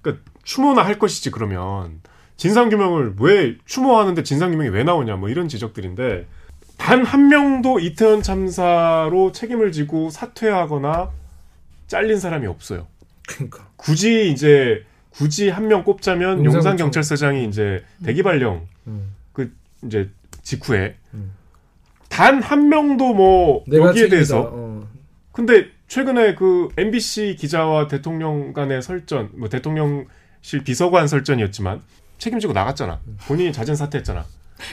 그러니까 0.00 0.24
추모나 0.44 0.82
할 0.84 0.98
것이지 1.00 1.32
그러면 1.32 2.00
진상 2.36 2.68
규명을 2.68 3.14
왜 3.18 3.56
추모하는데 3.64 4.22
진상 4.22 4.50
규명이 4.52 4.68
왜 4.70 4.84
나오냐 4.84 5.16
뭐 5.16 5.28
이런 5.28 5.48
지적들인데 5.48 6.26
단 6.76 7.04
한 7.04 7.28
명도 7.28 7.78
이태원 7.80 8.22
참사로 8.22 9.32
책임을 9.32 9.72
지고 9.72 10.10
사퇴하거나 10.10 11.10
잘린 11.86 12.18
사람이 12.18 12.46
없어요. 12.46 12.86
그러니까 13.26 13.68
굳이 13.76 14.30
이제 14.30 14.84
굳이 15.10 15.48
한 15.48 15.68
명 15.68 15.84
꼽자면 15.84 16.44
용산 16.44 16.76
경찰서장이 16.76 17.46
이제 17.46 17.84
대기 18.04 18.22
발령 18.22 18.66
음. 18.86 19.14
그 19.32 19.52
이제 19.84 20.10
직후에 20.42 20.96
음. 21.14 21.32
단한 22.08 22.68
명도 22.68 23.14
뭐 23.14 23.64
여기에 23.72 23.92
책임이다. 23.92 24.10
대해서 24.10 24.50
어. 24.52 24.88
근데 25.32 25.68
최근에 25.88 26.34
그 26.34 26.68
MBC 26.76 27.36
기자와 27.38 27.88
대통령 27.88 28.52
간의 28.52 28.82
설전 28.82 29.30
뭐 29.34 29.48
대통령실 29.48 30.64
비서관 30.64 31.06
설전이었지만 31.08 31.80
책임지고 32.18 32.52
나갔잖아 32.52 33.00
본인이 33.26 33.52
자진 33.52 33.74
사퇴했잖아 33.76 34.24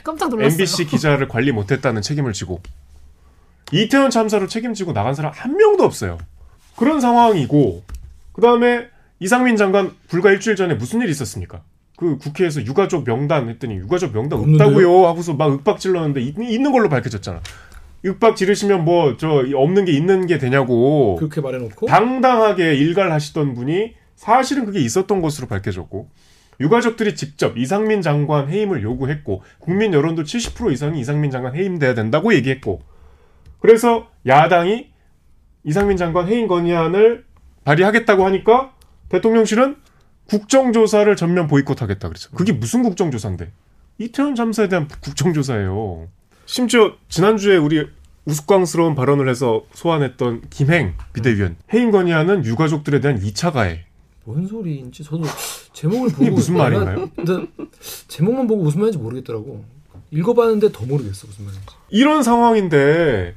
깜짝 0.04 0.30
놀랐어요. 0.30 0.52
MBC 0.54 0.86
기자를 0.86 1.28
관리 1.28 1.52
못했다는 1.52 2.02
책임을 2.02 2.34
지고 2.34 2.62
이태원 3.72 4.10
참사로 4.10 4.48
책임지고 4.48 4.94
나간 4.94 5.14
사람 5.16 5.32
한 5.34 5.56
명도 5.56 5.84
없어요. 5.84 6.18
그런 6.76 7.00
상황이고 7.00 7.84
그 8.34 8.42
다음에 8.42 8.88
이상민 9.20 9.56
장관 9.56 9.92
불과 10.08 10.32
일주일 10.32 10.56
전에 10.56 10.74
무슨 10.76 11.02
일이 11.02 11.12
있었습니까? 11.12 11.62
그 11.96 12.18
국회에서 12.18 12.66
유가족 12.66 13.04
명단 13.06 13.48
했더니 13.50 13.76
유가족 13.76 14.14
명단 14.14 14.40
없는데요? 14.40 14.68
없다고요 14.68 15.06
하고서 15.08 15.34
막 15.36 15.52
윽박 15.54 15.80
질렀는데 15.80 16.22
있, 16.22 16.36
있는 16.40 16.72
걸로 16.72 16.90
밝혀졌잖아. 16.90 17.42
윽박 18.04 18.36
지르시면 18.36 18.84
뭐 18.84 19.16
저 19.18 19.44
없는 19.56 19.86
게 19.86 19.92
있는 19.92 20.26
게 20.26 20.40
되냐고 20.40 21.16
그렇게 21.18 21.40
말해놓고 21.40 21.86
당당하게 21.86 22.74
일갈하시던 22.76 23.54
분이 23.54 23.94
사실은 24.16 24.66
그게 24.66 24.80
있었던 24.80 25.22
것으로 25.22 25.48
밝혀졌고 25.48 26.10
유가족들이 26.62 27.16
직접 27.16 27.58
이상민 27.58 28.02
장관 28.02 28.50
해임을 28.50 28.84
요구했고 28.84 29.44
국민 29.60 29.94
여론도 29.94 30.24
70% 30.24 30.72
이상이 30.72 31.00
이상민 31.00 31.32
장관 31.32 31.56
해임돼야 31.56 31.94
된다고 31.94 32.34
얘기했고 32.34 32.82
그래서 33.60 34.08
야당이 34.26 34.92
이상민 35.64 35.98
장관 35.98 36.28
해임 36.28 36.48
건의안을 36.48 37.26
발의하겠다고 37.64 38.26
하니까 38.26 38.74
대통령실은 39.10 39.76
국정조사를 40.26 41.14
전면 41.16 41.48
보이콧하겠다 41.48 42.08
그랬죠. 42.08 42.32
그게 42.32 42.54
무슨 42.54 42.84
국정조사인데? 42.84 43.52
이태원 43.98 44.36
참사에 44.36 44.70
대한 44.70 44.88
국정조사예요. 44.88 46.08
심지어 46.46 46.94
지난주에 47.10 47.58
우리 47.58 47.88
우스꽝스러운 48.26 48.96
발언을 48.96 49.28
해서 49.30 49.64
소환했던 49.74 50.44
김행 50.50 50.96
비대위원 51.14 51.58
해임 51.74 51.92
건의안은 51.92 52.46
유가족들에 52.46 53.00
대한 53.00 53.20
2차 53.20 53.52
가해. 53.52 53.86
뭔 54.24 54.46
소리인지 54.48 55.04
저도 55.04 55.24
제목을 55.74 56.10
보고 56.10 56.32
무슨 56.32 56.58
말인가요? 56.58 57.10
근데 57.16 57.48
제목만 58.08 58.48
보고 58.48 58.64
무슨 58.64 58.82
말인지 58.82 58.98
모르겠더라고. 59.00 59.64
읽어봤는데 60.12 60.72
더 60.72 60.86
모르겠어 60.86 61.28
무슨 61.28 61.46
말인지. 61.46 61.66
이런 61.90 62.22
상황인데 62.22 63.36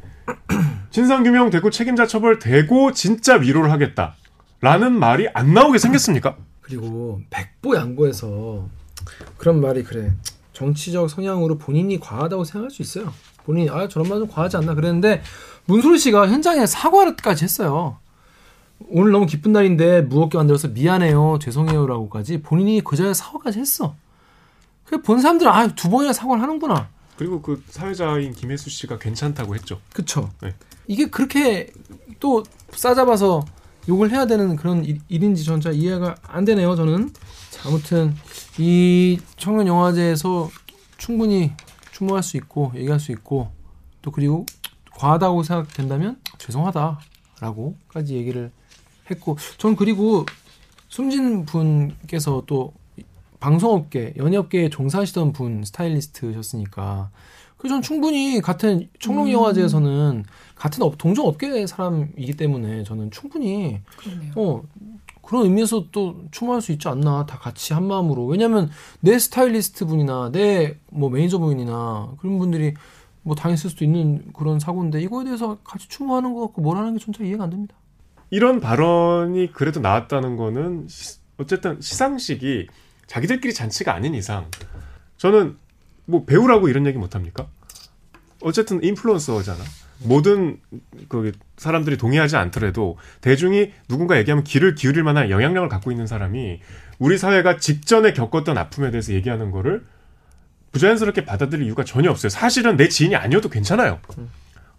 진상규명 0.90 1.50
되고 1.50 1.70
책임자 1.70 2.06
처벌 2.06 2.38
되고 2.38 2.92
진짜 2.92 3.36
위로를 3.36 3.70
하겠다. 3.70 4.16
라는 4.60 4.98
말이 4.98 5.28
안 5.34 5.54
나오게 5.54 5.78
생겼습니까? 5.78 6.36
그리고 6.60 7.20
백보 7.30 7.76
양보해서 7.76 8.68
그런 9.36 9.60
말이 9.60 9.84
그래 9.84 10.12
정치적 10.52 11.10
성향으로 11.10 11.58
본인이 11.58 11.98
과하다고 12.00 12.44
생각할 12.44 12.70
수 12.70 12.82
있어요. 12.82 13.12
본인이 13.44 13.68
아 13.70 13.88
저런 13.88 14.08
말좀 14.08 14.28
과하지 14.28 14.56
않나 14.56 14.74
그랬는데 14.74 15.22
문소리 15.66 15.98
씨가 15.98 16.28
현장에 16.28 16.66
사과까지 16.66 17.44
했어요. 17.44 17.98
오늘 18.88 19.12
너무 19.12 19.26
기쁜 19.26 19.52
날인데 19.52 20.02
무겁게 20.02 20.36
만들어서 20.36 20.68
미안해요 20.68 21.38
죄송해요라고까지 21.40 22.42
본인이 22.42 22.80
그 22.82 22.96
자리에 22.96 23.14
사과까지 23.14 23.58
했어. 23.58 23.94
그본 24.84 25.20
사람들은 25.20 25.50
아두 25.50 25.88
번이나 25.90 26.12
사과를 26.12 26.42
하는구나. 26.42 26.88
그리고 27.16 27.40
그 27.40 27.62
사회자인 27.68 28.32
김혜수 28.32 28.70
씨가 28.70 28.98
괜찮다고 28.98 29.54
했죠. 29.54 29.80
그쵸. 29.92 30.30
네. 30.42 30.54
이게 30.86 31.06
그렇게 31.06 31.72
또 32.20 32.42
싸잡아서 32.72 33.44
욕을 33.88 34.10
해야 34.10 34.26
되는 34.26 34.56
그런 34.56 34.84
일, 34.84 34.98
일인지 35.08 35.44
전잘 35.44 35.74
이해가 35.74 36.16
안 36.22 36.44
되네요, 36.44 36.74
저는. 36.74 37.12
자, 37.50 37.68
아무튼, 37.68 38.14
이 38.58 39.20
청년 39.36 39.66
영화제에서 39.66 40.50
충분히 40.96 41.52
추모할 41.92 42.22
수 42.22 42.36
있고, 42.36 42.72
얘기할 42.74 42.98
수 42.98 43.12
있고, 43.12 43.50
또 44.02 44.10
그리고 44.10 44.46
과하다고 44.92 45.42
생각된다면 45.42 46.18
죄송하다라고까지 46.38 48.14
얘기를 48.14 48.50
했고, 49.10 49.36
전 49.58 49.76
그리고 49.76 50.24
숨진 50.88 51.44
분께서 51.44 52.42
또 52.46 52.72
방송업계, 53.40 54.14
연예업계에 54.16 54.70
종사하시던 54.70 55.32
분 55.32 55.64
스타일리스트셨으니까 55.64 57.10
그전 57.58 57.82
충분히 57.82 58.40
같은 58.40 58.88
청룡 59.00 59.30
영화제에서는 59.32 60.24
같은 60.54 60.82
업, 60.82 60.96
동종 60.98 61.26
업계의 61.26 61.66
사람이기 61.66 62.34
때문에 62.36 62.84
저는 62.84 63.10
충분히 63.10 63.80
그러네요. 63.96 64.32
어 64.36 64.62
그런 65.22 65.44
의미에서 65.44 65.86
또 65.90 66.22
추모할 66.30 66.60
수 66.60 66.72
있지 66.72 66.88
않나 66.88 67.24
다 67.26 67.38
같이 67.38 67.72
한 67.72 67.84
마음으로 67.86 68.26
왜냐하면 68.26 68.70
내 69.00 69.18
스타일리스트 69.18 69.86
분이나 69.86 70.30
내 70.32 70.78
뭐 70.90 71.10
매니저 71.10 71.38
분이나 71.38 72.12
그런 72.18 72.38
분들이 72.38 72.74
뭐 73.22 73.34
당했을 73.34 73.70
수도 73.70 73.84
있는 73.84 74.22
그런 74.34 74.60
사고인데 74.60 75.00
이거에 75.02 75.24
대해서 75.24 75.58
같이 75.64 75.88
추모하는 75.88 76.34
것 76.34 76.40
같고 76.42 76.62
뭐라는 76.62 76.96
게 76.96 77.04
전혀 77.04 77.26
이해가 77.28 77.44
안 77.44 77.50
됩니다. 77.50 77.74
이런 78.30 78.60
발언이 78.60 79.52
그래도 79.52 79.80
나왔다는 79.80 80.36
거는 80.36 80.86
시- 80.88 81.18
어쨌든 81.38 81.80
시상식이 81.80 82.68
자기들끼리 83.06 83.52
잔치가 83.54 83.94
아닌 83.94 84.14
이상 84.14 84.46
저는 85.16 85.56
뭐 86.06 86.24
배우라고 86.24 86.68
이런 86.68 86.86
얘기 86.86 86.98
못 86.98 87.14
합니까? 87.14 87.46
어쨌든 88.42 88.82
인플루언서잖아. 88.82 89.58
모든 90.02 90.60
그 91.08 91.32
사람들이 91.56 91.96
동의하지 91.96 92.36
않더라도 92.36 92.98
대중이 93.20 93.72
누군가 93.88 94.18
얘기하면 94.18 94.44
귀를 94.44 94.74
기울일 94.74 95.02
만한 95.02 95.30
영향력을 95.30 95.68
갖고 95.68 95.90
있는 95.92 96.06
사람이 96.06 96.60
우리 96.98 97.16
사회가 97.16 97.56
직전에 97.58 98.12
겪었던 98.12 98.58
아픔에 98.58 98.90
대해서 98.90 99.12
얘기하는 99.14 99.50
거를 99.50 99.84
부자연스럽게 100.72 101.24
받아들일 101.24 101.64
이유가 101.66 101.84
전혀 101.84 102.10
없어요. 102.10 102.28
사실은 102.28 102.76
내 102.76 102.88
지인이 102.88 103.14
아니어도 103.16 103.48
괜찮아요. 103.48 104.00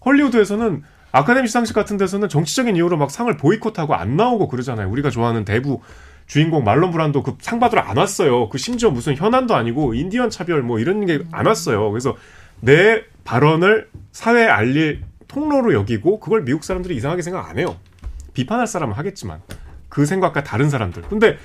헐리우드에서는 0.06 0.84
아카데미 1.16 1.48
시상식 1.48 1.74
같은 1.74 1.96
데서는 1.96 2.28
정치적인 2.28 2.76
이유로 2.76 2.98
막 2.98 3.10
상을 3.10 3.36
보이콧하고 3.38 3.96
안 3.96 4.18
나오고 4.18 4.50
그러잖아요. 4.50 4.90
우리가 4.90 5.10
좋아하는 5.10 5.46
대부 5.46 5.80
주인공 6.28 6.66
말론 6.66 6.92
브란도 6.92 7.24
그 7.24 7.38
상 7.40 7.60
받으러 7.60 7.82
안 7.82 7.96
왔어요. 7.96 8.50
그 8.50 8.58
심지어 8.58 8.90
무슨 8.90 9.16
현안도 9.16 9.56
아니고 9.56 9.94
인디언 9.94 10.30
차별 10.30 10.62
뭐 10.62 10.78
이런 10.80 11.06
게 11.06 11.20
안 11.32 11.46
왔어요. 11.46 11.90
그래서 11.92 12.18
내 12.60 13.04
발언을 13.24 13.90
사회에 14.12 14.46
알릴 14.48 15.04
통로로 15.30 15.74
여기고 15.74 16.20
그걸 16.20 16.44
미국 16.44 16.66
사람들이 16.66 16.96
이상하게 16.98 17.22
생각 17.22 17.50
안 17.50 17.58
해요. 17.60 17.78
비판할 18.34 18.68
사람은 18.68 18.96
하겠지만 18.96 19.42
그 19.88 20.06
생각과 20.06 20.44
다른 20.44 20.70
사람들. 20.70 21.04
근데 21.04 21.38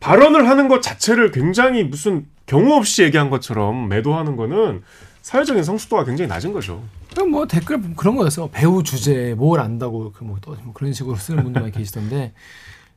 발언을 0.00 0.48
하는 0.48 0.68
것 0.68 0.80
자체를 0.80 1.30
굉장히 1.30 1.84
무슨 1.84 2.26
경우 2.46 2.74
없이 2.74 3.02
얘기한 3.02 3.28
것처럼 3.28 3.88
매도하는 3.88 4.36
거는 4.36 4.82
사회적인 5.20 5.62
성숙도가 5.62 6.04
굉장히 6.04 6.28
낮은 6.28 6.52
거죠. 6.54 6.82
그럼 7.14 7.30
뭐 7.30 7.46
댓글 7.46 7.80
그런 7.94 8.16
거였어. 8.16 8.50
배우 8.50 8.82
주제 8.82 9.34
뭘 9.34 9.60
안다고 9.60 10.12
그뭐 10.12 10.38
또뭐 10.40 10.72
그런 10.74 10.92
식으로 10.92 11.16
쓰는 11.16 11.44
분들 11.44 11.62
많이 11.62 11.72
계시던데 11.72 12.32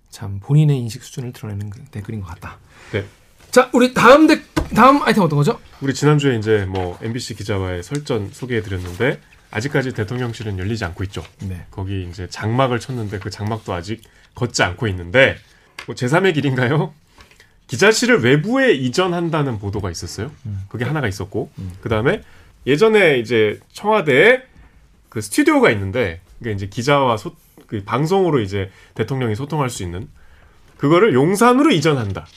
참 0.10 0.40
본인의 0.40 0.78
인식 0.80 1.04
수준을 1.04 1.34
드러내는 1.34 1.70
그 1.70 1.84
댓글인 1.92 2.22
것 2.22 2.28
같다. 2.28 2.58
네. 2.92 3.06
자, 3.52 3.70
우리 3.74 3.94
다음 3.94 4.28
댓 4.28 4.42
다음 4.74 5.02
아이템 5.04 5.24
어떤 5.24 5.38
거죠? 5.38 5.60
우리 5.82 5.94
지난주에 5.94 6.36
이제 6.36 6.66
뭐 6.66 6.98
MBC 7.02 7.36
기자와의 7.36 7.84
설전 7.84 8.32
소개해 8.32 8.62
드렸는데 8.62 9.22
아직까지 9.52 9.94
대통령실은 9.94 10.58
열리지 10.58 10.84
않고 10.84 11.04
있죠. 11.06 11.24
네. 11.44 11.66
거기 11.72 12.08
이제 12.10 12.28
장막을 12.28 12.80
쳤는데 12.80 13.20
그 13.20 13.30
장막도 13.30 13.72
아직 13.72 14.02
걷지 14.36 14.64
않고 14.64 14.88
있는데 14.88 15.38
뭐 15.86 15.96
제3의 15.96 16.34
길인가요? 16.34 16.94
기자실을 17.68 18.24
외부에 18.24 18.74
이전한다는 18.74 19.60
보도가 19.60 19.92
있었어요. 19.92 20.32
그게 20.70 20.86
하나가 20.86 21.08
있었고 21.08 21.52
그 21.82 21.90
다음에 21.90 22.24
예전에 22.68 23.18
이제 23.18 23.60
청와대에 23.72 24.44
그 25.10 25.22
스튜디오가 25.22 25.72
있는데 25.72 26.22
그게 26.38 26.52
이제 26.52 26.68
기자와 26.68 27.18
소, 27.18 27.34
그 27.66 27.84
방송으로 27.84 28.42
이제 28.42 28.70
대통령이 28.94 29.36
소통할 29.36 29.70
수 29.70 29.82
있는 29.84 30.08
그거를 30.78 31.14
용산으로 31.14 31.72
이전한다. 31.72 32.28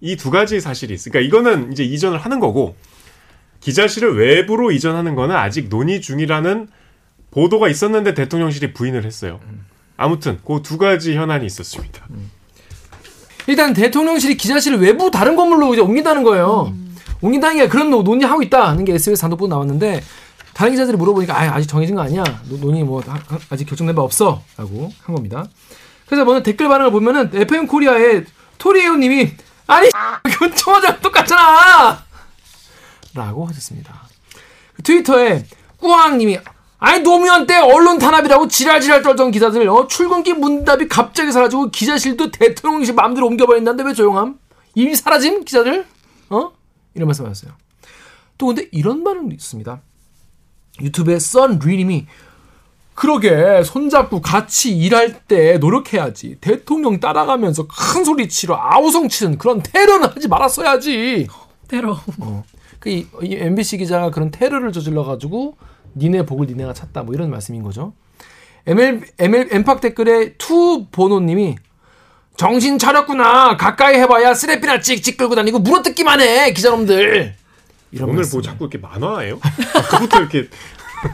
이 0.00 0.16
두 0.16 0.30
가지 0.30 0.60
사실이 0.60 0.94
있으니까 0.94 1.18
그러니까 1.18 1.38
이거는 1.38 1.72
이제 1.72 1.84
이전을 1.84 2.18
하는 2.18 2.40
거고 2.40 2.74
기자실을 3.60 4.16
외부로 4.16 4.70
이전하는 4.70 5.14
거는 5.14 5.36
아직 5.36 5.68
논의 5.68 6.00
중이라는 6.00 6.68
보도가 7.32 7.68
있었는데 7.68 8.14
대통령실이 8.14 8.72
부인을 8.72 9.04
했어요. 9.04 9.40
아무튼 9.98 10.38
그 10.46 10.62
두 10.62 10.78
가지 10.78 11.14
현안이 11.14 11.44
있었습니다. 11.44 12.06
일단 13.46 13.74
대통령실이 13.74 14.36
기자실을 14.36 14.78
외부 14.80 15.10
다른 15.10 15.36
건물로 15.36 15.74
이제 15.74 15.82
옮긴다는 15.82 16.22
거예요. 16.22 16.72
옮 16.72 16.89
게 17.22 17.68
그런 17.68 17.90
논- 17.90 18.04
논의하고 18.04 18.42
있다는 18.42 18.84
게 18.84 18.94
SBS 18.94 19.20
단독 19.20 19.36
보도 19.36 19.48
나왔는데 19.54 20.02
다른 20.54 20.72
기자들이 20.72 20.96
물어보니까 20.96 21.34
아, 21.38 21.54
아직 21.54 21.66
정해진 21.68 21.94
거 21.96 22.02
아니야. 22.02 22.24
노- 22.48 22.56
논의 22.58 22.82
뭐 22.82 23.02
아직 23.50 23.64
결정된 23.66 23.94
바 23.94 24.02
없어 24.02 24.42
라고 24.56 24.90
한 25.04 25.14
겁니다. 25.14 25.44
그래서 26.06 26.24
먼저 26.24 26.42
댓글 26.42 26.68
반응을 26.68 26.90
보면은 26.90 27.30
FM 27.32 27.66
코리아의 27.66 28.24
토리에오 28.58 28.96
님이 28.96 29.30
아니 29.66 29.88
그건 30.24 30.54
청와대랑 30.54 31.00
똑같잖아. 31.00 32.02
라고 33.14 33.46
하셨습니다. 33.46 34.08
트위터에 34.82 35.44
꾸왕 35.78 36.18
님이 36.18 36.38
아니 36.78 37.00
노무현 37.02 37.46
때 37.46 37.58
언론 37.58 37.98
탄압이라고 37.98 38.48
지랄지랄 38.48 39.02
떨던 39.02 39.30
기자들 39.30 39.68
어, 39.68 39.86
출근길 39.86 40.34
문답이 40.36 40.88
갑자기 40.88 41.30
사라지고 41.32 41.70
기자실도 41.70 42.30
대통령실 42.30 42.94
마음대로 42.94 43.26
옮겨버린다는데 43.26 43.84
왜 43.84 43.92
조용함? 43.94 44.38
이미 44.74 44.94
사라짐 44.94 45.44
기자들? 45.44 45.84
어? 46.30 46.52
이런 46.94 47.06
말씀하셨어요. 47.06 47.52
또 48.38 48.46
근데 48.46 48.68
이런 48.72 49.04
반응도 49.04 49.34
있습니다. 49.34 49.80
유튜브에 50.80 51.18
썬리님이 51.18 52.06
그러게 52.94 53.62
손잡고 53.64 54.20
같이 54.20 54.76
일할 54.76 55.26
때 55.26 55.58
노력해야지 55.58 56.36
대통령 56.40 57.00
따라가면서 57.00 57.66
큰 57.66 58.04
소리 58.04 58.28
치러 58.28 58.56
아우성 58.56 59.08
치는 59.08 59.38
그런 59.38 59.62
테러는 59.62 60.08
하지 60.08 60.28
말았어야지. 60.28 61.26
테러. 61.68 61.98
그 62.78 62.88
이, 62.88 63.06
이 63.22 63.34
MBC 63.36 63.78
기자가 63.78 64.10
그런 64.10 64.30
테러를 64.30 64.72
저질러 64.72 65.04
가지고 65.04 65.56
니네 65.96 66.26
복을 66.26 66.46
니네가 66.46 66.72
찼다 66.72 67.02
뭐 67.02 67.14
이런 67.14 67.30
말씀인 67.30 67.62
거죠. 67.62 67.94
ML 68.66 69.02
ML 69.18 69.48
엠팍 69.50 69.80
댓글에 69.80 70.34
투 70.36 70.86
보노님이 70.90 71.56
정신 72.40 72.78
차렸구나 72.78 73.58
가까이 73.58 73.96
해봐야 73.98 74.32
쓰레피나 74.32 74.80
찍찍 74.80 75.18
끌고 75.18 75.34
다니고 75.34 75.58
물어뜯기만 75.58 76.22
해 76.22 76.54
기자놈들. 76.54 77.34
이런 77.92 78.08
오늘 78.08 78.20
말씀. 78.20 78.36
뭐 78.36 78.42
자꾸 78.42 78.64
이렇게 78.64 78.78
만화예요? 78.78 79.38
아까부터 79.74 80.20
이렇게 80.20 80.48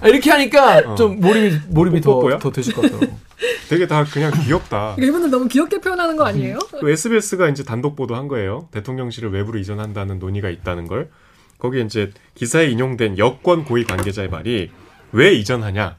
아, 0.03 0.07
이렇게 0.07 0.31
하니까 0.31 0.95
좀 0.95 1.19
몰입이 1.19 1.59
몰입이 1.67 2.01
더, 2.01 2.15
뽀뽀야? 2.15 2.39
더 2.39 2.53
되실 2.53 2.75
것 2.75 2.83
같더라고. 2.83 3.19
되게 3.69 3.89
다 3.89 4.05
그냥 4.05 4.31
귀엽다. 4.45 4.95
이분들 5.01 5.29
너무 5.31 5.49
귀엽게 5.49 5.81
표현하는 5.81 6.15
거 6.15 6.25
아니에요? 6.25 6.61
또 6.81 6.89
SBS가 6.89 7.49
이제 7.49 7.65
단독 7.65 7.97
보도한 7.97 8.29
거예요. 8.29 8.69
대통령실을 8.71 9.33
외부로 9.33 9.59
이전한다는 9.59 10.21
논의가 10.21 10.49
있다는 10.49 10.87
걸. 10.87 11.11
거기에 11.59 11.83
이제 11.83 12.13
기사에 12.37 12.69
인용된 12.69 13.19
여권 13.19 13.65
고위 13.65 13.83
관계자의 13.83 14.29
말이 14.29 14.71
왜 15.11 15.33
이전하냐? 15.33 15.97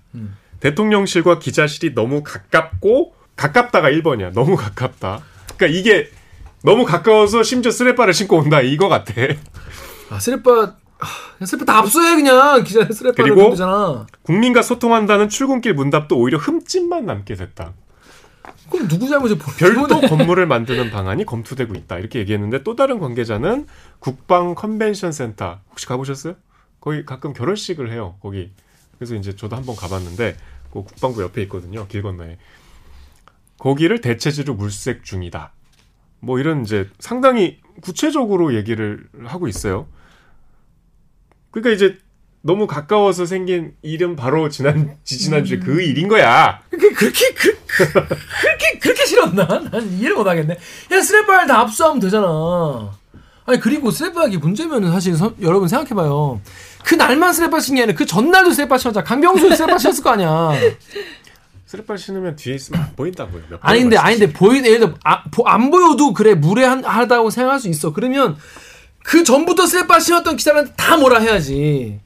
대통령실과 0.61 1.39
기자실이 1.39 1.95
너무 1.95 2.23
가깝고 2.23 3.16
가깝다가 3.37 3.89
1번이야. 3.91 4.33
너무 4.33 4.57
가깝다. 4.57 5.21
그러니까 5.55 5.79
이게 5.79 6.09
너무 6.63 6.83
가까워서 6.83 7.43
심지어 7.43 7.71
쓰레빠를 7.71 8.13
신고 8.13 8.37
온다 8.37 8.61
이거 8.61 8.89
같아. 8.89 9.13
아 10.09 10.19
쓰레빠 10.19 10.73
아, 10.99 11.45
쓰레빠 11.45 11.65
다 11.65 11.77
압수해 11.77 12.15
그냥 12.15 12.63
기자 12.63 12.83
쓰레빠를 12.91 13.35
그리고 13.35 13.51
되잖아. 13.51 14.05
국민과 14.23 14.61
소통한다는 14.63 15.29
출근길 15.29 15.75
문답도 15.75 16.17
오히려 16.17 16.37
흠집만 16.37 17.05
남게 17.05 17.35
됐다. 17.35 17.73
그럼 18.71 18.87
누구 18.87 19.07
잘못이 19.07 19.37
별도 19.59 20.01
건물을 20.01 20.45
만드는 20.47 20.89
방안이 20.91 21.25
검토되고 21.25 21.75
있다. 21.75 21.99
이렇게 21.99 22.19
얘기했는데 22.19 22.63
또 22.63 22.75
다른 22.75 22.99
관계자는 22.99 23.67
국방 23.99 24.55
컨벤션 24.55 25.11
센터 25.11 25.59
혹시 25.69 25.85
가보셨어요? 25.85 26.35
거기 26.81 27.05
가끔 27.05 27.33
결혼식을 27.33 27.91
해요. 27.91 28.15
거기 28.21 28.51
그래서 28.97 29.15
이제 29.15 29.35
저도 29.35 29.55
한번 29.55 29.75
가봤는데 29.75 30.35
그 30.73 30.83
국방부 30.83 31.21
옆에 31.21 31.43
있거든요. 31.43 31.87
길 31.87 32.01
건너에 32.01 32.37
거기를 33.59 34.01
대체지로 34.01 34.53
물색 34.55 35.03
중이다. 35.03 35.51
뭐 36.19 36.39
이런 36.39 36.63
이제 36.63 36.89
상당히 36.99 37.59
구체적으로 37.81 38.55
얘기를 38.55 39.07
하고 39.25 39.47
있어요. 39.47 39.87
그러니까 41.51 41.73
이제 41.75 41.97
너무 42.41 42.65
가까워서 42.67 43.25
생긴 43.25 43.73
일은 43.81 44.15
바로 44.15 44.47
지난 44.49 44.97
지지난주에 45.03 45.59
그 45.59 45.81
일인 45.81 46.07
거야. 46.07 46.61
그게 46.69 46.91
그렇게 46.91 47.33
그, 47.33 47.57
그, 47.65 47.91
그렇게 47.93 48.79
그렇게 48.79 49.05
싫었나? 49.05 49.45
난 49.71 49.91
이해를 49.93 50.15
못 50.15 50.25
하겠네. 50.27 50.53
야 50.91 51.01
스레빠를 51.01 51.47
다 51.47 51.59
압수하면 51.59 51.99
되잖아. 51.99 52.93
아니 53.45 53.59
그리고 53.59 53.91
스레빠기 53.91 54.37
문제면은 54.37 54.91
사실 54.91 55.15
서- 55.15 55.33
여러분 55.41 55.67
생각해봐요. 55.67 56.41
그 56.85 56.95
날만 56.95 57.33
스레빠 57.33 57.59
신게 57.59 57.83
아니라 57.83 57.97
그 57.97 58.05
전날도 58.05 58.51
스레빠 58.51 58.77
신었잖아. 58.77 59.03
강병수 59.03 59.55
스레빠 59.55 59.77
신었을 59.77 60.03
거 60.03 60.11
아니야. 60.11 60.51
쓰레빠 61.67 61.97
신으면 61.97 62.35
뒤에 62.37 62.55
있으면 62.55 62.81
안 62.81 62.95
보인다고요. 62.95 63.43
아니 63.59 63.81
근데 63.81 64.31
보이 64.31 64.57
예를 64.63 64.79
들어 64.79 64.93
아, 65.03 65.23
보- 65.29 65.45
안 65.45 65.69
보여도 65.69 66.13
그래 66.13 66.33
무례하다고 66.33 67.29
생각할 67.29 67.59
수 67.59 67.67
있어. 67.67 67.91
그러면 67.91 68.37
그 69.03 69.23
전부터 69.23 69.65
스레빠 69.65 69.99
신었던 69.99 70.37
기자한테 70.37 70.71
다 70.77 70.95
뭐라 70.97 71.19
해야지. 71.19 71.99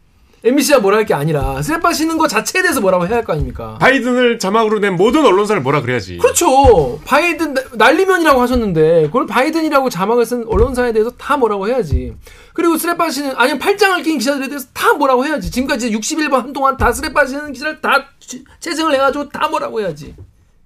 MBC가 0.44 0.80
뭐라 0.80 0.98
할 0.98 1.06
게 1.06 1.14
아니라 1.14 1.62
스레빠 1.62 1.94
신는 1.94 2.18
거 2.18 2.28
자체에 2.28 2.64
대해서 2.64 2.82
뭐라고 2.82 3.06
해야 3.06 3.18
할 3.18 3.24
거 3.24 3.34
아닙니까? 3.34 3.78
바이든을 3.80 4.40
자막으로 4.40 4.80
낸 4.80 4.96
모든 4.96 5.24
언론사를 5.24 5.62
뭐라 5.62 5.82
그래야지. 5.84 6.18
그렇죠. 6.18 7.00
바이든 7.06 7.54
나- 7.54 7.62
날리면이라고 7.76 8.42
하셨는데 8.42 9.04
그걸 9.06 9.28
바이든이라고 9.28 9.92
자막을 9.92 10.26
쓴 10.26 10.44
언론사에 10.48 10.92
대해서 10.94 11.12
다 11.12 11.38
뭐라고 11.38 11.68
해야지. 11.68 12.16
그리고 12.62 12.78
스레빠 12.78 13.10
씨는 13.10 13.34
아니면 13.38 13.58
팔짱을 13.58 14.04
낀 14.04 14.20
기자들에 14.20 14.48
대해서 14.48 14.68
다 14.72 14.94
뭐라고 14.94 15.26
해야지. 15.26 15.50
지금까지 15.50 15.90
61번 15.90 16.34
한동안 16.44 16.78
다 16.78 16.94
스레빠 16.94 17.26
씨는 17.26 17.54
기자를 17.54 17.82
다 17.82 18.06
치- 18.20 18.44
채증을 18.60 18.94
해가지고 18.94 19.30
다 19.30 19.48
뭐라고 19.48 19.82
해야지. 19.82 20.14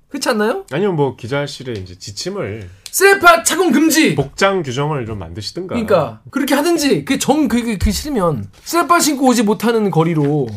그렇지 0.09 0.27
않나요? 0.27 0.65
아니면 0.73 0.97
뭐 0.97 1.15
기자실에 1.15 1.71
이제 1.79 1.97
지침을 1.97 2.69
스레빠 2.91 3.43
착용 3.43 3.71
금지. 3.71 4.13
복장 4.13 4.61
규정을 4.61 5.05
좀 5.05 5.19
만드시든가. 5.19 5.69
그러니까 5.75 6.21
그렇게 6.31 6.53
하든지 6.53 7.05
그 7.05 7.17
정그그 7.17 7.89
싫으면 7.89 8.49
스레빠 8.65 8.99
신고 8.99 9.27
오지 9.27 9.43
못하는 9.43 9.89
거리로 9.89 10.47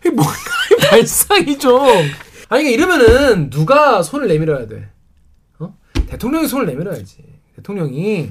이게 0.00 0.10
뭔가 0.10 0.32
발상이 0.88 1.58
좀 1.58 1.78
아니 2.48 2.64
그러니까 2.64 2.70
이러면은 2.70 3.50
누가 3.50 4.02
손을 4.02 4.28
내밀어야 4.28 4.66
돼? 4.66 4.88
어? 5.58 5.74
대통령이 6.06 6.48
손을 6.48 6.64
내밀어야지. 6.68 7.18
대통령이 7.56 8.30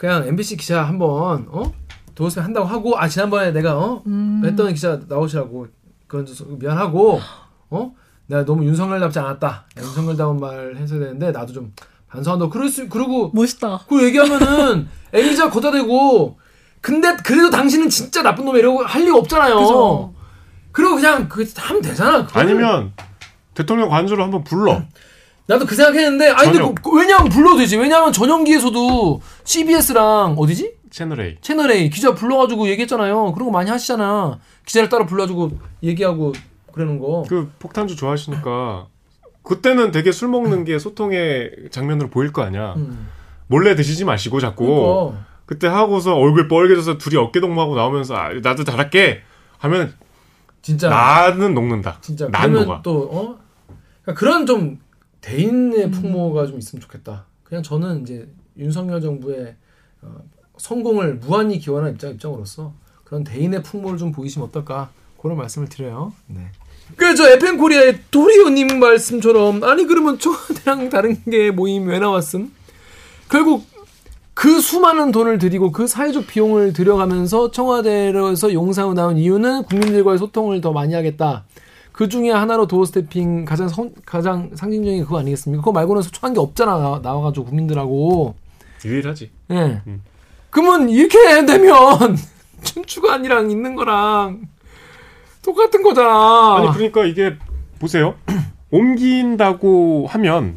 그냥 0.00 0.26
MBC 0.26 0.56
기자 0.56 0.82
한번 0.82 1.46
어 1.50 1.74
도우스 2.14 2.40
한다고 2.40 2.66
하고 2.66 2.98
아 2.98 3.06
지난번에 3.06 3.50
내가 3.50 3.76
어 3.76 4.02
했던 4.42 4.72
기자 4.72 4.98
나오시라고 5.06 5.66
좀 6.08 6.58
미안하고 6.58 7.20
어 7.68 7.92
내가 8.26 8.46
너무 8.46 8.64
윤석열답지 8.64 9.18
않았다 9.18 9.66
윤석열다운 9.76 10.40
말 10.40 10.74
했어야 10.74 11.00
되는데 11.00 11.32
나도 11.32 11.52
좀 11.52 11.74
반성한다 12.08 12.48
그럴 12.48 12.70
수 12.70 12.88
그러고 12.88 13.30
멋있다. 13.34 13.80
그 13.86 14.02
얘기하면은 14.02 14.88
애기자 15.12 15.50
거다 15.50 15.70
대고 15.70 16.38
근데 16.80 17.14
그래도 17.22 17.50
당신은 17.50 17.90
진짜 17.90 18.22
나쁜 18.22 18.46
놈이 18.46 18.58
이러고 18.58 18.82
할 18.82 19.02
리가 19.02 19.18
없잖아요. 19.18 19.58
그죠. 19.58 20.14
그리고 20.72 20.94
그냥 20.94 21.28
그 21.28 21.46
하면 21.54 21.82
되잖아. 21.82 22.24
그거는. 22.24 22.48
아니면 22.48 22.92
대통령 23.52 23.90
관저로 23.90 24.22
한번 24.22 24.44
불러. 24.44 24.82
나도 25.50 25.66
그 25.66 25.74
생각했는데 25.74 26.28
아니 26.30 26.52
근데. 26.52 26.74
그- 26.80 26.96
왜냐면 26.96 27.28
불러도 27.28 27.58
되지. 27.58 27.76
왜냐면 27.76 28.12
전용기에서도 28.12 29.20
CBS랑 29.42 30.36
어디지? 30.38 30.74
채널 30.90 31.20
A. 31.20 31.38
채널 31.40 31.72
A 31.72 31.90
기자 31.90 32.14
불러가지고 32.14 32.68
얘기했잖아요. 32.68 33.32
그런 33.32 33.46
거 33.46 33.50
많이 33.52 33.68
하시잖아. 33.68 34.38
기자를 34.64 34.88
따로 34.88 35.06
불러주고 35.06 35.50
얘기하고 35.82 36.32
그러는 36.72 37.00
거. 37.00 37.24
그 37.28 37.50
폭탄주 37.58 37.96
좋아하시니까 37.96 38.86
그때는 39.42 39.90
되게 39.90 40.12
술 40.12 40.28
먹는 40.28 40.64
게 40.64 40.78
소통의 40.78 41.50
장면으로 41.72 42.10
보일 42.10 42.32
거 42.32 42.42
아니야. 42.42 42.74
음. 42.76 43.08
몰래 43.48 43.74
드시지 43.74 44.04
마시고 44.04 44.38
자꾸 44.38 44.64
그러니까. 44.66 45.26
그때 45.46 45.66
하고서 45.66 46.14
얼굴 46.14 46.46
뻘개져서 46.46 46.98
둘이 46.98 47.16
어깨 47.16 47.40
동무하고 47.40 47.74
나오면서 47.74 48.14
아, 48.14 48.28
나도 48.40 48.62
잘할게 48.62 49.22
하면 49.58 49.94
진짜 50.62 50.88
나는 50.88 51.54
녹는다. 51.54 51.98
진짜 52.02 52.28
난 52.30 52.42
그러면 52.52 52.68
녹아. 52.68 52.82
또 52.84 53.08
어? 53.10 53.38
그러니까 54.02 54.20
그런 54.20 54.46
좀 54.46 54.78
대인의 55.20 55.84
음. 55.86 55.90
풍모가 55.90 56.46
좀 56.46 56.58
있으면 56.58 56.80
좋겠다. 56.80 57.26
그냥 57.44 57.62
저는 57.62 58.02
이제 58.02 58.28
윤석열 58.56 59.00
정부의 59.00 59.56
어, 60.02 60.16
성공을 60.56 61.16
무한히 61.16 61.58
기원하는 61.58 61.94
입장 61.94 62.10
입장으로서 62.12 62.72
그런 63.04 63.24
대인의 63.24 63.62
풍모를 63.62 63.98
좀 63.98 64.12
보이시면 64.12 64.48
어떨까 64.48 64.90
그런 65.20 65.36
말씀을 65.36 65.68
드려요. 65.68 66.12
네. 66.26 66.46
그저 66.96 67.28
FM 67.28 67.58
코리아의 67.58 68.00
도리오님 68.10 68.78
말씀처럼 68.78 69.62
아니 69.64 69.86
그러면 69.86 70.18
청와대랑 70.18 70.90
다른 70.90 71.22
게 71.24 71.50
모임 71.50 71.88
왜 71.88 71.98
나왔음? 71.98 72.52
결국 73.28 73.64
그 74.34 74.60
수많은 74.60 75.12
돈을 75.12 75.38
들이고 75.38 75.70
그 75.70 75.86
사회적 75.86 76.26
비용을 76.26 76.72
들여가면서 76.72 77.50
청와대에서 77.50 78.52
용사로 78.52 78.94
나온 78.94 79.18
이유는 79.18 79.64
국민들과의 79.64 80.18
소통을 80.18 80.60
더 80.60 80.72
많이 80.72 80.94
하겠다. 80.94 81.44
그 81.92 82.08
중에 82.08 82.30
하나로 82.30 82.66
도어 82.66 82.84
스태핑 82.84 83.44
가장 83.44 83.68
성- 83.68 83.92
가장 84.06 84.50
상징적인 84.54 85.04
그거 85.04 85.18
아니겠습니까? 85.18 85.60
그거 85.60 85.72
말고는 85.72 86.02
소통한 86.02 86.32
게 86.34 86.40
없잖아 86.40 86.78
나- 86.78 87.00
나와 87.02 87.22
가지고 87.22 87.46
국민들하고. 87.46 88.34
유일하지. 88.84 89.30
예. 89.50 89.82
음. 89.86 90.02
그러면 90.50 90.88
이렇게 90.88 91.44
되면 91.44 92.16
춘추관이랑 92.62 93.50
있는 93.50 93.74
거랑 93.74 94.40
똑같은 95.42 95.82
거잖아. 95.82 96.56
아니 96.58 96.68
그러니까 96.72 97.04
이게 97.04 97.36
보세요. 97.78 98.14
옮긴다고 98.70 100.06
하면 100.08 100.56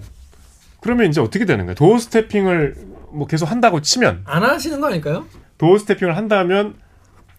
그러면 0.82 1.08
이제 1.10 1.20
어떻게 1.22 1.46
되는 1.46 1.66
거야? 1.66 1.76
도어 1.76 1.98
스태핑을 1.98 2.76
뭐 3.12 3.28
계속 3.28 3.50
한다고 3.50 3.82
치면 3.82 4.22
안 4.26 4.44
하시는 4.44 4.80
거 4.82 4.88
아닐까요? 4.88 5.26
도어 5.58 5.78
스태핑을 5.78 6.16
한다면 6.18 6.76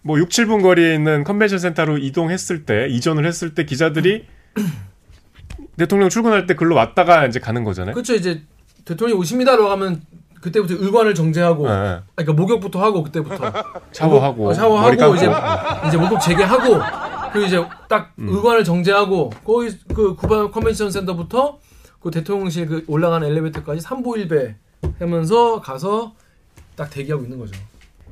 뭐 0.05 0.19
6, 0.19 0.29
7분 0.29 0.63
거리에 0.63 0.95
있는 0.95 1.25
컨벤션 1.25 1.59
센터로 1.59 1.97
이동했을 1.97 2.67
때 2.67 2.87
이전을 2.91 3.27
했을 3.27 3.55
때 3.55 3.65
기자들이 3.65 4.27
대통령 5.79 6.11
출근할 6.11 6.47
때 6.47 6.55
글로 6.55 6.75
왔다가 6.75 7.27
이제 7.27 7.41
가는 7.41 7.65
거잖아요. 7.65 7.95
그렇죠. 7.95 8.15
이제 8.15 8.43
대통령이 8.85 9.19
오십니다라고 9.19 9.71
하면 9.71 10.03
그때부터 10.43 10.75
의관을 10.75 11.15
정제하고. 11.15 11.67
아니, 11.67 12.03
그러니까 12.15 12.33
목욕부터 12.35 12.83
하고 12.83 13.03
그때부터 13.03 13.51
샤워하고 13.93 14.49
어, 14.49 14.53
샤워하고. 14.53 15.15
이제 15.17 15.27
이제 15.89 15.97
목욕 15.97 16.21
재개하고 16.21 16.81
그리고 17.33 17.47
이제 17.47 17.67
딱 17.89 18.13
음. 18.19 18.29
의관을 18.29 18.63
정제하고 18.63 19.31
거기 19.43 19.75
그 19.95 20.15
구반 20.15 20.51
컨벤션 20.51 20.91
센터부터 20.91 21.59
그 21.99 22.11
대통령실 22.11 22.67
그 22.67 22.85
올라가는 22.89 23.27
엘리베이터까지 23.27 23.81
삼보일배 23.81 24.57
하면서 24.99 25.63
가서 25.63 26.13
딱 26.77 26.91
대기하고 26.91 27.25
있는 27.25 27.39
거죠. 27.39 27.59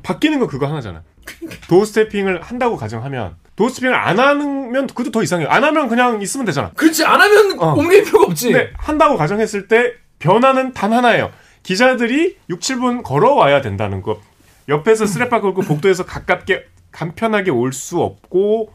바뀌는 0.03 0.39
건 0.39 0.49
그거 0.49 0.67
하나잖아. 0.67 1.03
도어 1.69 1.85
스태핑을 1.85 2.43
한다고 2.43 2.77
가정하면 2.77 3.37
도어 3.57 3.69
스태핑을 3.69 3.95
안 3.95 4.19
하면 4.19 4.87
그것도 4.87 5.11
더 5.11 5.23
이상해요. 5.23 5.49
안 5.49 5.65
하면 5.65 5.89
그냥 5.89 6.21
있으면 6.23 6.47
되잖아. 6.47 6.71
그렇지 6.77 7.05
안 7.05 7.21
하면 7.21 7.59
어. 7.61 7.75
옮길 7.75 8.05
필요가 8.05 8.27
없지. 8.27 8.53
근데 8.53 8.73
한다고 8.77 9.17
가정했을 9.17 9.69
때 9.69 9.93
변화는 10.19 10.73
단 10.73 10.93
하나예요. 10.93 11.31
기자들이 11.63 12.37
6, 12.49 12.61
7분 12.61 13.03
걸어와야 13.03 13.61
된다는 13.61 14.03
거. 14.03 14.21
옆에서 14.69 15.07
스레빠 15.07 15.41
걸고 15.41 15.63
복도에서 15.63 16.05
가깝게 16.05 16.65
간편하게 16.93 17.51
올 17.51 17.73
수 17.73 18.01
없고 18.01 18.73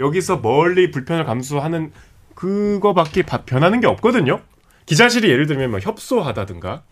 여기서 0.00 0.38
멀리 0.38 0.90
불편을 0.90 1.24
감수하는 1.24 1.92
그거밖에 2.34 3.22
바- 3.22 3.42
변하는 3.44 3.80
게 3.80 3.86
없거든요. 3.86 4.40
기자실이 4.86 5.28
예를 5.28 5.46
들면 5.46 5.70
뭐 5.70 5.80
협소하다든가 5.80 6.82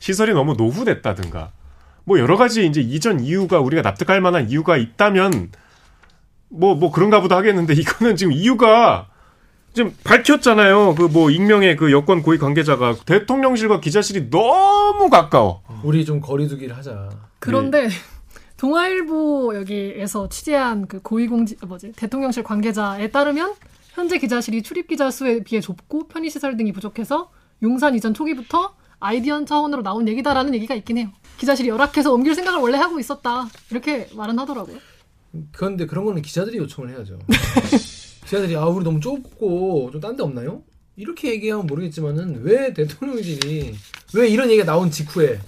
시설이 0.00 0.32
너무 0.32 0.54
노후됐다든가 0.54 1.52
뭐 2.04 2.18
여러 2.18 2.36
가지 2.36 2.66
이제 2.66 2.80
이전 2.80 3.20
이유가 3.20 3.60
우리가 3.60 3.82
납득할 3.82 4.20
만한 4.20 4.48
이유가 4.50 4.76
있다면 4.76 5.50
뭐뭐 6.48 6.90
그런가 6.92 7.20
보다 7.20 7.36
하겠는데 7.36 7.74
이거는 7.80 8.16
지금 8.16 8.32
이유가 8.32 9.08
지금 9.74 9.94
밝혔잖아요. 10.04 10.94
그 10.96 11.08
뭐 11.08 11.30
익명의 11.30 11.76
그 11.76 11.92
여권 11.92 12.22
고위 12.22 12.38
관계자가 12.38 12.96
대통령실과 13.06 13.80
기자실이 13.80 14.30
너무 14.30 15.08
가까워. 15.08 15.62
우리 15.82 16.04
좀 16.04 16.20
거리두기를 16.20 16.76
하자. 16.76 17.08
그런데 17.38 17.88
동아일보 18.58 19.54
여기에서 19.56 20.28
취재한 20.28 20.86
그 20.86 21.00
고위공직 21.00 21.58
아, 21.62 21.66
뭐지 21.66 21.92
대통령실 21.92 22.44
관계자에 22.44 23.10
따르면 23.10 23.54
현재 23.94 24.18
기자실이 24.18 24.62
출입 24.62 24.88
기자 24.88 25.10
수에 25.10 25.42
비해 25.42 25.60
좁고 25.60 26.08
편의 26.08 26.30
시설 26.30 26.56
등이 26.56 26.72
부족해서 26.72 27.30
용산 27.62 27.94
이전 27.94 28.14
초기부터 28.14 28.74
아이디언 29.02 29.46
차원으로 29.46 29.82
나온 29.82 30.06
얘기다라는 30.08 30.54
얘기가 30.54 30.74
있긴 30.76 30.98
해요. 30.98 31.08
기자실이 31.38 31.68
열악해서 31.68 32.12
옮길 32.12 32.34
생각을 32.34 32.60
원래 32.60 32.78
하고 32.78 33.00
있었다 33.00 33.48
이렇게 33.70 34.08
말은 34.14 34.38
하더라고요. 34.38 34.78
그런데 35.50 35.86
그런 35.86 36.04
거는 36.04 36.22
기자들이 36.22 36.58
요청을 36.58 36.90
해야죠. 36.90 37.18
기자들이 38.24 38.54
아 38.56 38.66
우리 38.66 38.84
너무 38.84 39.00
좁고 39.00 39.90
좀 39.92 40.00
딴 40.00 40.16
데 40.16 40.22
없나요? 40.22 40.62
이렇게 40.96 41.30
얘기하면 41.30 41.66
모르겠지만은 41.66 42.42
왜 42.44 42.72
대통령실이 42.74 43.74
왜 44.14 44.28
이런 44.28 44.48
얘기가 44.50 44.64
나온 44.66 44.90
직후에 44.90 45.40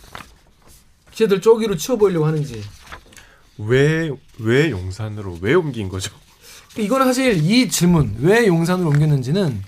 기자들 1.13 1.41
저기로 1.41 1.77
치워보려고 1.77 2.27
하는지 2.27 2.61
왜, 3.59 4.11
왜 4.41 4.71
용산으로 4.71 5.39
왜 5.41 5.55
옮긴 5.55 5.89
거죠? 5.89 6.13
이거는 6.77 7.07
사실 7.07 7.37
이 7.37 7.69
질문 7.69 8.17
왜 8.21 8.47
용산으로 8.49 8.89
옮겼는지는 8.89 9.63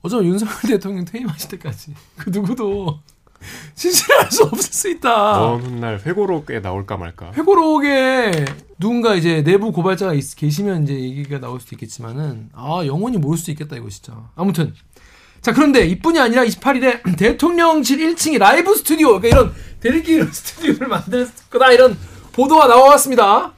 어쩌면 0.00 0.26
윤석열 0.26 0.56
대통령 0.66 1.04
퇴임하실 1.04 1.50
때까지 1.50 1.92
그 2.16 2.30
누구도 2.30 3.00
진실할 3.74 4.30
수 4.30 4.42
없을 4.44 4.72
수 4.72 4.88
있다. 4.90 5.38
먼 5.38 5.60
훗날 5.60 6.00
회고록에 6.04 6.60
나올까 6.60 6.96
말까. 6.96 7.32
회고록에 7.36 8.44
누군가 8.78 9.14
이제 9.14 9.42
내부 9.42 9.72
고발자가 9.72 10.14
있- 10.14 10.34
계시면 10.36 10.84
이제 10.84 10.94
얘기가 10.94 11.38
나올 11.40 11.60
수도 11.60 11.74
있겠지만은 11.76 12.50
아 12.54 12.82
영원히 12.86 13.16
모를 13.18 13.38
수 13.38 13.50
있겠다 13.50 13.76
이거 13.76 13.88
진짜 13.88 14.14
아무튼 14.36 14.74
자 15.40 15.52
그런데 15.52 15.86
이뿐이 15.86 16.18
아니라 16.18 16.44
28일에 16.44 17.00
대통령실 17.18 17.98
1층이 18.14 18.38
라이브 18.38 18.74
스튜디오 18.74 19.20
그러니까 19.20 19.28
이런 19.28 19.54
대리기 19.80 20.22
스튜디오를 20.32 20.88
만들 20.88 21.28
거다 21.50 21.72
이런 21.72 21.96
보도가 22.32 22.66
나왔습니다 22.68 23.52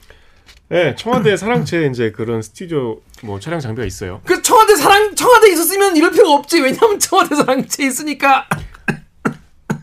네, 0.69 0.95
청와대 0.95 1.37
사랑채 1.37 1.89
이제 1.91 2.13
그런 2.13 2.43
스튜디오 2.43 3.01
뭐 3.25 3.41
촬영 3.41 3.59
장비가 3.59 3.85
있어요. 3.85 4.21
그 4.25 4.41
청와대 4.41 4.77
사랑 4.77 5.17
청와대 5.17 5.51
있었으면 5.51 5.97
이럴 5.97 6.13
필요가 6.13 6.35
없지 6.35 6.61
왜냐면 6.61 6.97
청와대 7.01 7.35
사랑채 7.35 7.85
있으니까 7.87 8.47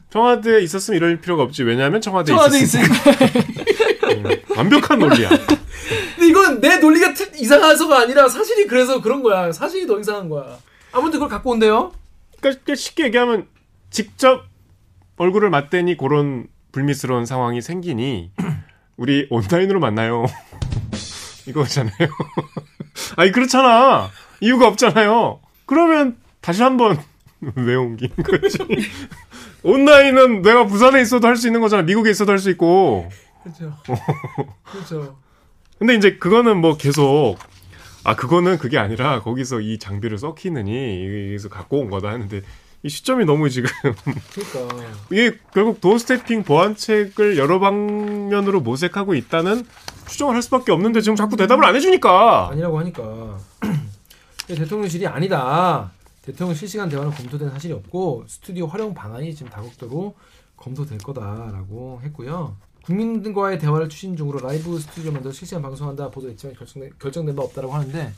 청와대에 0.09 0.61
있었으면 0.61 0.97
이럴 0.97 1.19
필요가 1.21 1.43
없지. 1.43 1.63
왜냐하면 1.63 1.99
청와대에 2.01 2.33
청와대. 2.35 2.59
있으니까 2.59 2.93
음, 4.13 4.23
완벽한 4.55 4.99
논리야. 4.99 5.29
근데 5.29 6.27
이건 6.27 6.59
내 6.61 6.77
논리가 6.77 7.13
틀- 7.13 7.31
이상해서가 7.35 7.99
아니라 8.01 8.27
사실이 8.27 8.67
그래서 8.67 9.01
그런 9.01 9.21
거야 9.21 9.51
사실이 9.51 9.85
더 9.87 9.99
이상한 9.99 10.29
거야 10.29 10.57
아무튼 10.91 11.13
그걸 11.13 11.29
갖고 11.29 11.51
온대요 11.51 11.91
그러니까 12.39 12.75
쉽게 12.75 13.05
얘기하면 13.05 13.47
직접 13.89 14.45
얼굴을 15.17 15.49
맞대니 15.49 15.97
그런 15.97 16.47
불미스러운 16.71 17.25
상황이 17.25 17.61
생기니 17.61 18.31
우리 18.97 19.27
온라인으로 19.29 19.79
만나요. 19.79 20.25
이거잖아요. 21.47 21.93
아니 23.15 23.31
그렇잖아. 23.31 24.09
이유가 24.41 24.67
없잖아요. 24.67 25.39
그러면 25.65 26.17
다시 26.41 26.61
한번 26.63 26.97
왜 27.55 27.75
옮기는 27.75 28.15
거지? 28.17 28.57
온라인은 29.63 30.41
내가 30.41 30.65
부산에 30.65 31.01
있어도 31.01 31.27
할 31.27 31.35
수 31.35 31.47
있는 31.47 31.61
거잖아. 31.61 31.83
미국에 31.83 32.09
있어도 32.11 32.31
할 32.31 32.39
수 32.39 32.49
있고. 32.51 33.09
그렇죠 33.43 33.73
그렇죠 34.71 35.17
근데 35.79 35.95
이제 35.95 36.17
그거는 36.17 36.57
뭐 36.57 36.75
계속 36.75 37.37
아 38.03 38.15
그거는 38.15 38.57
그게 38.57 38.77
아니라 38.77 39.21
거기서 39.21 39.61
이 39.61 39.77
장비를 39.79 40.17
썩히느니 40.17 41.27
여기서 41.29 41.47
갖고 41.49 41.79
온 41.79 41.89
거다 41.89 42.09
하는데 42.09 42.41
이 42.83 42.89
시점이 42.89 43.25
너무 43.25 43.49
지금 43.49 43.69
그러니까 44.33 44.83
이게 45.11 45.37
결국 45.53 45.79
도어스테핑 45.81 46.43
보완책을 46.43 47.37
여러 47.37 47.59
방면으로 47.59 48.59
모색하고 48.61 49.13
있다는 49.15 49.65
추정을 50.07 50.35
할 50.35 50.41
수밖에 50.41 50.71
없는데 50.71 51.01
지금 51.01 51.15
자꾸 51.15 51.37
대답을 51.37 51.63
안 51.63 51.75
해주니까 51.75 52.49
아니라고 52.51 52.79
하니까 52.79 53.37
대통령실이 54.47 55.07
아니다. 55.07 55.91
대통령 56.27 56.53
실시간 56.53 56.89
대화는 56.89 57.09
검토된 57.11 57.49
사실이 57.51 57.73
없고 57.73 58.25
스튜디오 58.27 58.67
활용 58.67 58.93
방안이 58.93 59.33
지금 59.33 59.49
다각도로 59.49 60.13
검토될 60.57 60.97
거다라고 60.97 62.01
했고요. 62.03 62.57
국민과의 62.83 63.57
대화를 63.57 63.87
추진 63.87 64.17
중으로 64.17 64.39
라이브 64.39 64.77
스튜디오 64.77 65.13
만들어 65.13 65.31
실시간 65.31 65.61
방송한다 65.61 66.11
보도했지만 66.11 66.53
결정된, 66.57 66.91
결정된 66.99 67.33
바 67.33 67.43
없다라고 67.43 67.73
하는데 67.73 68.11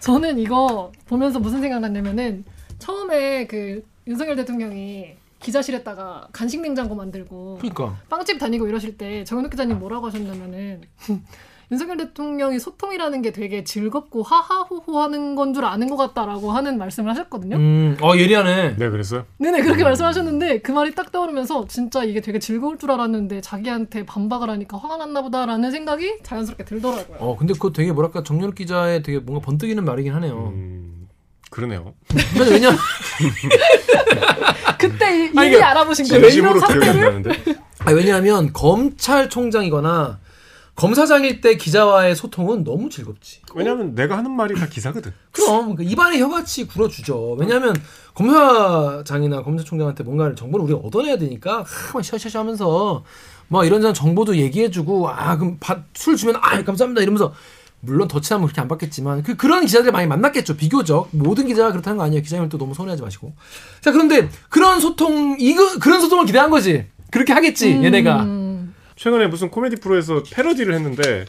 저는 0.00 0.38
이거 0.38 0.90
보면서 1.04 1.38
무슨 1.38 1.60
생각났냐면은 1.60 2.46
처음에 2.78 3.46
그 3.46 3.84
윤석열 4.06 4.36
대통령이 4.36 5.14
기자실에다가 5.40 6.28
간식 6.32 6.62
냉장고 6.62 6.94
만들고 6.94 7.58
그러니까 7.58 8.00
빵집 8.08 8.38
다니고 8.38 8.68
이러실 8.68 8.96
때 8.96 9.22
정현욱 9.24 9.50
기자님 9.50 9.78
뭐라고 9.78 10.06
하셨냐면은 10.06 10.80
윤석열 11.74 11.96
대통령이 11.96 12.60
소통이라는 12.60 13.20
게 13.22 13.32
되게 13.32 13.64
즐겁고 13.64 14.22
하하호호 14.22 15.00
하는 15.00 15.34
건 15.34 15.52
줄 15.54 15.64
아는 15.64 15.88
것 15.88 15.96
같다라고 15.96 16.50
하는 16.52 16.78
말씀을 16.78 17.10
하셨거든요. 17.10 17.56
음, 17.56 17.96
어 18.00 18.16
예리하네. 18.16 18.76
네, 18.76 18.88
그랬어요. 18.90 19.24
네네 19.38 19.62
그렇게 19.62 19.82
말씀하셨는데 19.84 20.60
그 20.62 20.70
말이 20.72 20.94
딱 20.94 21.10
떠오르면서 21.12 21.66
진짜 21.68 22.02
이게 22.04 22.20
되게 22.20 22.38
즐거울 22.38 22.78
줄 22.78 22.90
알았는데 22.92 23.40
자기한테 23.40 24.06
반박을 24.06 24.48
하니까 24.50 24.78
화가 24.78 24.96
났나 24.96 25.22
보다라는 25.22 25.70
생각이 25.72 26.18
자연스럽게 26.22 26.64
들더라고요. 26.64 27.16
어 27.20 27.36
근데 27.36 27.52
그거 27.54 27.72
되게 27.72 27.90
뭐랄까 27.92 28.22
정연욱 28.22 28.54
기자의 28.54 29.02
되게 29.02 29.18
뭔가 29.18 29.44
번뜩이는 29.44 29.84
말이긴 29.84 30.14
하네요. 30.14 30.52
음, 30.54 31.08
그러네요. 31.50 31.94
왜냐 32.50 32.70
그때 34.78 35.26
이- 35.26 35.32
아니, 35.36 35.48
이미 35.48 35.56
이게 35.56 35.62
알아보신 35.62 36.06
거예요. 36.08 36.22
진심으로 36.30 36.56
이런 36.56 36.68
기억이 36.68 36.86
안 36.88 36.92
사태를 36.94 37.22
나는데. 37.22 37.54
아, 37.80 37.92
왜냐하면 37.92 38.52
검찰총장이거나 38.52 40.18
검사장일 40.76 41.40
때 41.40 41.56
기자와의 41.56 42.16
소통은 42.16 42.64
너무 42.64 42.90
즐겁지. 42.90 43.40
왜냐면 43.54 43.94
내가 43.94 44.18
하는 44.18 44.32
말이 44.32 44.54
다 44.54 44.66
기사거든. 44.68 45.12
그럼 45.30 45.76
그 45.76 45.84
입안에 45.84 46.18
혀같이 46.18 46.66
굴어주죠. 46.66 47.36
왜냐하면 47.38 47.74
검사장이나 48.14 49.42
검사총장한테 49.42 50.02
뭔가를 50.02 50.34
정보를 50.34 50.64
우리가 50.64 50.80
얻어내야 50.80 51.16
되니까 51.16 51.64
막 51.94 52.04
샤샤샤 52.04 52.40
하면서 52.40 53.04
뭐 53.46 53.64
이런저런 53.64 53.94
정보도 53.94 54.36
얘기해주고 54.36 55.08
아 55.08 55.36
그럼 55.36 55.58
밥, 55.60 55.84
술 55.94 56.16
주면 56.16 56.36
아 56.36 56.62
감사합니다 56.62 57.02
이러면서 57.02 57.32
물론 57.80 58.08
더치하면 58.08 58.46
그렇게 58.46 58.60
안 58.60 58.66
받겠지만 58.66 59.22
그 59.22 59.36
그런 59.36 59.66
기자들 59.66 59.92
많이 59.92 60.08
만났겠죠. 60.08 60.56
비교적. 60.56 61.08
모든 61.12 61.46
기자가 61.46 61.70
그렇다는 61.70 61.98
거 61.98 62.04
아니에요. 62.04 62.22
기자님을 62.22 62.48
또 62.48 62.58
너무 62.58 62.74
서운해하지 62.74 63.02
마시고. 63.02 63.32
자 63.80 63.92
그런데 63.92 64.28
그런 64.48 64.80
소통 64.80 65.36
이거 65.38 65.78
그런 65.78 66.00
소통을 66.00 66.26
기대한 66.26 66.50
거지. 66.50 66.86
그렇게 67.10 67.32
하겠지 67.32 67.70
얘네가. 67.70 68.22
음, 68.24 68.43
최근에 68.96 69.26
무슨 69.26 69.50
코미디 69.50 69.76
프로에서 69.76 70.22
패러디를 70.32 70.74
했는데 70.74 71.24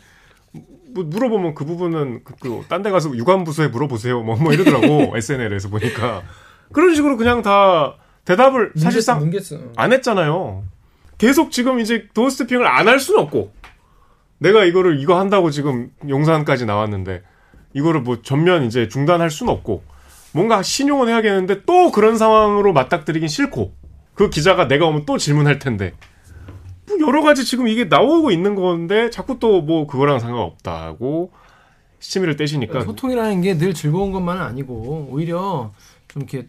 뭐 0.93 1.03
물어보면 1.03 1.55
그 1.55 1.65
부분은 1.65 2.23
그딴 2.23 2.83
데 2.83 2.91
가서 2.91 3.15
유관부서에 3.15 3.67
물어보세요. 3.69 4.21
뭐, 4.21 4.35
뭐 4.37 4.53
이러더라고 4.53 5.13
SNL에서 5.17 5.69
보니까. 5.69 6.23
그런 6.71 6.95
식으로 6.95 7.17
그냥 7.17 7.41
다 7.41 7.95
대답을 8.23 8.73
사실상 8.77 9.19
문겠어. 9.19 9.57
안 9.75 9.93
했잖아요. 9.93 10.63
계속 11.17 11.51
지금 11.51 11.79
이제 11.79 12.07
도어스태핑을 12.13 12.65
안 12.67 12.87
할 12.87 12.99
수는 12.99 13.21
없고. 13.21 13.53
내가 14.37 14.63
이거를 14.65 14.99
이거 14.99 15.17
한다고 15.19 15.49
지금 15.49 15.89
용산까지 16.07 16.65
나왔는데 16.65 17.23
이거를 17.73 18.01
뭐 18.01 18.21
전면 18.21 18.63
이제 18.65 18.87
중단할 18.87 19.29
수는 19.29 19.51
없고. 19.51 19.83
뭔가 20.33 20.61
신용은 20.63 21.07
해야겠는데 21.07 21.63
또 21.65 21.91
그런 21.91 22.17
상황으로 22.17 22.73
맞닥뜨리긴 22.73 23.27
싫고. 23.27 23.73
그 24.13 24.29
기자가 24.29 24.67
내가 24.67 24.85
오면 24.87 25.05
또 25.05 25.17
질문할 25.17 25.59
텐데. 25.59 25.91
뭐 25.91 25.99
여러 27.07 27.21
가지 27.21 27.43
지금 27.45 27.67
이게 27.67 27.85
나오고 27.85 28.31
있는 28.31 28.55
건데 28.55 29.09
자꾸 29.09 29.39
또 29.39 29.61
뭐 29.61 29.87
그거랑 29.87 30.19
상관없다고 30.19 31.31
시치미를 31.99 32.35
떼시니까 32.35 32.83
소통이라는 32.83 33.41
게 33.41 33.57
늘 33.57 33.73
즐거운 33.73 34.11
것만은 34.11 34.41
아니고 34.41 35.07
오히려 35.11 35.71
좀 36.07 36.21
이렇게 36.23 36.47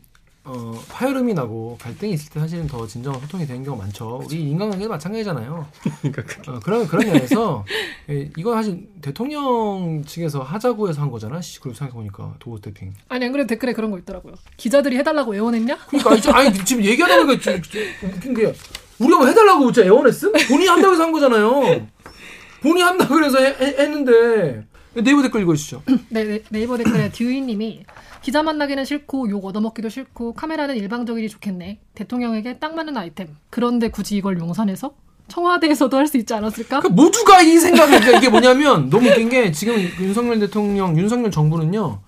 어, 0.49 0.73
파열음이 0.91 1.35
나고 1.35 1.77
갈등이 1.81 2.13
있을 2.13 2.31
때 2.33 2.39
사실은 2.39 2.69
더 2.69 2.87
진정한 2.87 3.21
소통이 3.21 3.47
되는 3.47 3.65
경우가 3.65 3.83
많죠. 3.83 4.23
우리 4.25 4.43
인간관계도 4.51 4.89
마찬가지잖아요. 4.89 5.67
그러니까 6.03 6.53
어, 6.53 6.61
그런 6.61 6.87
그런 6.87 7.05
면에서 7.07 7.65
예, 8.11 8.31
이거 8.37 8.55
사실 8.55 8.87
대통령 9.03 10.05
측에서 10.07 10.43
하자고 10.45 10.89
해서 10.89 11.03
한 11.03 11.11
거잖아. 11.11 11.41
시 11.41 11.59
그룹 11.59 11.77
생각해 11.77 11.95
보니까 11.97 12.35
도어 12.39 12.59
스태핑. 12.59 12.95
아니 13.09 13.25
안 13.25 13.33
그래도 13.33 13.49
댓글에 13.49 13.73
그런 13.73 13.91
거 13.91 13.99
있더라고요. 13.99 14.35
기자들이 14.57 14.97
해달라고 14.99 15.35
애원했냐? 15.35 15.79
그러니까 15.89 16.11
아니, 16.13 16.21
저- 16.21 16.33
아니 16.33 16.65
지금 16.65 16.85
얘기하다 16.85 17.25
보니까 17.27 17.51
웃긴 18.15 18.35
게 18.35 18.53
우리가 18.99 19.19
뭐 19.19 19.27
해달라고 19.27 19.73
진짜 19.73 19.87
애원했음? 19.87 20.33
본인이 20.49 20.67
한다고 20.69 20.95
해서 20.95 21.03
한 21.05 21.13
거잖아요. 21.13 21.87
본인이 22.63 22.83
한다 22.83 23.07
그래서 23.09 23.39
해- 23.39 23.55
해- 23.61 23.77
했는데 23.79 24.65
네이버 24.95 25.23
댓글 25.23 25.43
읽어주시죠. 25.43 25.83
네, 26.09 26.25
네, 26.25 26.43
네 26.49 26.63
이버 26.63 26.77
댓글에 26.79 27.11
듀이님이 27.13 27.85
기자 28.23 28.43
만나기는 28.43 28.85
싫고 28.85 29.29
욕 29.31 29.45
얻어먹기도 29.45 29.89
싫고 29.91 30.33
카메라는 30.35 30.77
일방적이니 30.77 31.29
좋겠네. 31.29 31.79
대통령에게 31.95 32.59
딱 32.59 32.75
맞는 32.75 32.97
아이템. 32.97 33.29
그런데 33.51 33.91
굳이 33.91 34.17
이걸 34.17 34.39
용산에서? 34.39 34.95
청와대에서도 35.29 35.97
할 35.97 36.07
수 36.07 36.17
있지 36.19 36.33
않았을까? 36.35 36.81
그 36.81 36.87
모두가 36.87 37.43
이 37.43 37.59
생각을 37.59 37.99
그러니까 37.99 38.19
이게 38.19 38.29
뭐냐면 38.31 38.89
너무 38.91 39.09
웃긴 39.09 39.29
게 39.29 39.51
지금 39.53 39.75
윤석열 40.01 40.39
대통령 40.39 40.97
윤석열 40.97 41.33
정부는요 41.33 41.99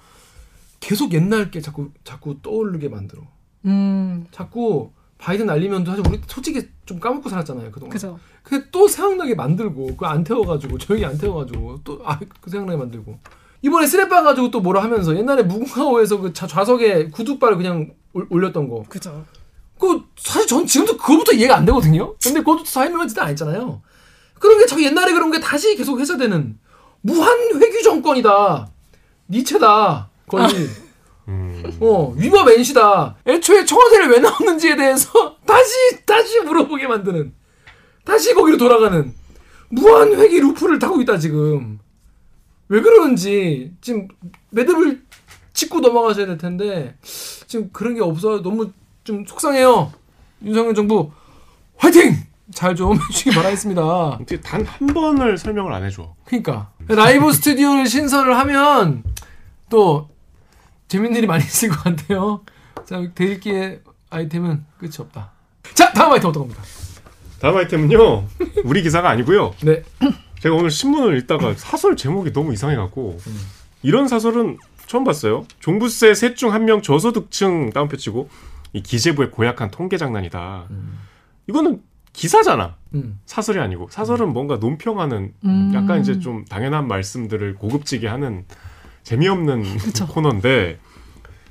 계속 0.79 1.13
옛날 1.13 1.51
게 1.51 1.61
자꾸 1.61 1.91
자꾸 2.05 2.41
떠오르게 2.43 2.89
만들어 2.89 3.23
음, 3.67 4.25
자꾸 4.31 4.93
바이든 5.19 5.47
날리면도 5.47 5.91
사실 5.91 6.05
우리 6.09 6.21
솔직히 6.27 6.69
좀 6.87 7.01
까먹고 7.01 7.29
살았잖아요 7.29 7.71
그동안 7.71 7.91
그죠. 7.93 8.19
근데 8.43 8.67
또 8.71 8.87
생각나게 8.89 9.35
만들고 9.35 9.87
그거 9.89 10.07
안 10.07 10.23
태워가지고 10.25 10.79
조용히 10.79 11.05
안 11.05 11.19
태워가지고 11.19 11.81
또아그 11.85 12.51
생각나게 12.51 12.79
만들고 12.79 13.19
이번에 13.63 13.87
쓰레빠 13.87 14.23
가지고 14.23 14.51
또 14.51 14.61
뭐라 14.61 14.83
하면서 14.83 15.17
옛날에 15.17 15.43
무궁화호에서 15.43 16.19
그 16.21 16.33
좌- 16.33 16.47
좌석에 16.47 17.09
구두발을 17.09 17.57
그냥 17.57 17.91
올- 18.13 18.27
올렸던 18.31 18.69
거 18.69 18.85
그죠. 18.89 19.25
그 19.79 20.03
사실 20.17 20.47
전 20.49 20.67
지금도 20.67 20.97
그거부터 20.97 21.33
이해가 21.33 21.57
안 21.57 21.65
되거든요. 21.67 22.15
근데 22.23 22.41
그것도 22.41 22.65
사회명한 22.65 23.09
짓은 23.09 23.23
아니잖아요. 23.23 23.83
그런 24.39 24.59
게 24.59 24.67
자꾸 24.67 24.83
옛날에 24.85 25.13
그런 25.13 25.31
게 25.33 25.41
다시 25.41 25.77
계속 25.77 25.99
회자되는 26.01 26.59
무한 27.01 27.37
회귀 27.61 27.83
정권이다. 27.83 28.69
니체다. 29.29 30.09
거의. 30.27 30.47
음, 31.29 31.63
어, 31.81 32.15
위법 32.17 32.49
NC다. 32.49 33.17
애초에 33.27 33.65
청와대를 33.65 34.09
왜 34.11 34.19
나왔는지에 34.19 34.77
대해서 34.77 35.37
다시 35.47 36.05
다시 36.07 36.41
물어보게 36.41 36.87
만드는. 36.87 37.35
다시 38.05 38.33
거기로 38.35 38.57
돌아가는 38.57 39.13
무한 39.69 40.15
회귀 40.15 40.41
루프를 40.41 40.79
타고 40.79 41.01
있다 41.03 41.19
지금. 41.19 41.79
왜 42.69 42.81
그러는지 42.81 43.73
지금 43.81 44.09
매듭을 44.51 45.03
짚고 45.53 45.81
넘어가셔야 45.81 46.27
될 46.27 46.39
텐데 46.39 46.97
지금 47.47 47.71
그런 47.73 47.95
게 47.95 48.01
없어 48.01 48.41
너무 48.43 48.71
좀 49.05 49.25
속상해요. 49.27 49.93
윤석열 50.45 50.75
정부 50.75 51.11
화이팅! 51.77 52.15
잘좀 52.55 52.97
해주시기 53.11 53.31
바라겠습니다. 53.33 53.83
단 54.43 54.65
한 54.65 54.87
번을 54.89 55.37
설명을 55.37 55.73
안 55.73 55.85
해줘. 55.85 56.15
그러니까 56.25 56.71
라이브 56.89 57.31
스튜디오를 57.33 57.87
신설을 57.87 58.39
하면 58.39 59.03
또 59.69 60.09
재밌는 60.89 61.17
일이 61.19 61.27
많이 61.27 61.45
있을 61.45 61.69
것 61.69 61.85
같아요. 61.85 62.41
자 62.87 63.03
대일기의 63.15 63.81
아이템은 64.11 64.65
끝이 64.79 64.93
없다. 64.99 65.31
자 65.75 65.93
다음 65.93 66.13
아이템 66.13 66.31
어떤 66.31 66.43
겁니다. 66.45 66.63
다음 67.41 67.57
아이템은요. 67.57 68.25
우리 68.65 68.83
기사가 68.83 69.09
아니고요. 69.11 69.55
네. 69.63 69.83
제가 70.41 70.55
오늘 70.55 70.71
신문을 70.71 71.19
읽다가 71.19 71.55
사설 71.55 71.97
제목이 71.97 72.33
너무 72.33 72.53
이상해갖고 72.53 73.19
이런 73.83 74.09
사설은 74.09 74.59
처음 74.87 75.05
봤어요. 75.05 75.45
종부세 75.61 76.15
셋 76.15 76.37
중 76.37 76.53
한 76.53 76.65
명 76.65 76.81
저소득층 76.83 77.71
다운표 77.71 77.97
치고 77.97 78.29
이 78.73 78.83
기재부의 78.83 79.31
고약한 79.31 79.71
통계 79.71 79.97
장난이다. 79.99 80.67
이거는 81.49 81.83
기사잖아. 82.13 82.77
음. 82.95 83.21
사설이 83.27 83.59
아니고 83.61 83.89
사설은 83.91 84.33
뭔가 84.33 84.57
논평하는 84.57 85.33
음. 85.45 85.73
약간 85.75 86.01
이제 86.01 86.19
좀 86.19 86.45
당연한 86.47 86.89
말씀들을 86.89 87.55
고급지게 87.57 88.09
하는 88.09 88.45
재미없는 89.09 89.65
코너인데 90.11 90.79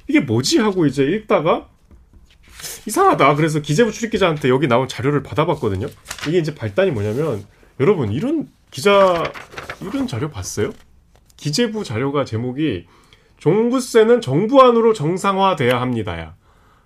이게 0.08 0.20
뭐지 0.20 0.60
하고 0.60 0.86
이제 0.86 1.04
읽다가 1.04 1.68
이상하다. 2.86 3.34
그래서 3.34 3.62
기재부 3.62 3.92
출입 3.92 4.12
기자한테 4.12 4.50
여기 4.50 4.68
나온 4.68 4.88
자료를 4.88 5.24
받아봤거든요. 5.24 5.88
이게 6.28 6.38
이제 6.38 6.54
발단이 6.54 6.92
뭐냐면 6.92 7.44
여러분 7.80 8.12
이런 8.12 8.48
기자 8.70 9.24
이런 9.82 10.06
자료 10.06 10.30
봤어요? 10.30 10.70
기재부 11.36 11.84
자료가 11.84 12.26
제목이 12.26 12.86
종부세는 13.40 14.22
정부 14.22 14.62
안으로 14.62 14.94
정상화돼야 14.94 15.82
합니다야. 15.82 16.36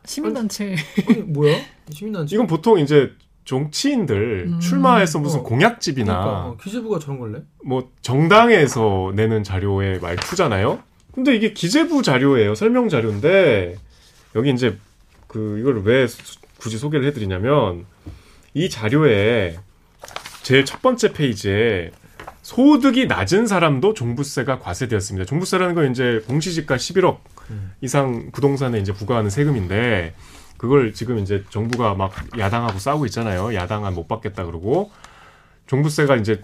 시민단체. 0.05 0.77
아니, 1.09 1.17
뭐야? 1.23 1.59
시민단체. 1.91 2.33
이건 2.33 2.47
보통 2.47 2.79
이제 2.79 3.11
정치인들 3.45 4.45
음. 4.47 4.59
출마해서 4.59 5.19
무슨 5.19 5.39
어. 5.39 5.43
공약집이나 5.43 6.05
그러니까 6.13 6.45
어, 6.47 6.57
기재부가 6.61 6.99
저런 6.99 7.19
걸래? 7.19 7.39
뭐 7.65 7.89
정당에서 8.01 9.11
내는 9.15 9.43
자료의 9.43 9.99
말투잖아요. 9.99 10.79
근데 11.13 11.35
이게 11.35 11.51
기재부 11.53 12.03
자료예요. 12.03 12.55
설명 12.55 12.87
자료인데 12.89 13.75
여기 14.35 14.51
이제 14.51 14.77
그 15.27 15.57
이걸 15.59 15.81
왜 15.83 16.07
수- 16.07 16.39
굳이 16.57 16.77
소개를 16.77 17.05
해드리냐면 17.07 17.85
이 18.53 18.69
자료에 18.69 19.57
제일 20.43 20.63
첫 20.65 20.81
번째 20.81 21.11
페이지에 21.13 21.91
소득이 22.43 23.07
낮은 23.07 23.47
사람도 23.47 23.93
종부세가 23.93 24.59
과세되었습니다. 24.59 25.25
종부세라는 25.25 25.75
건 25.75 25.91
이제 25.91 26.23
공시지가 26.27 26.75
11억 26.77 27.17
이상 27.81 28.31
부동산에 28.31 28.79
이제 28.79 28.93
부과하는 28.93 29.29
세금인데 29.29 30.13
그걸 30.61 30.93
지금 30.93 31.17
이제 31.17 31.43
정부가 31.49 31.95
막 31.95 32.13
야당하고 32.37 32.77
싸우고 32.77 33.07
있잖아요. 33.07 33.55
야당은 33.55 33.95
못 33.95 34.07
받겠다 34.07 34.45
그러고 34.45 34.91
종부세가 35.65 36.17
이제 36.17 36.39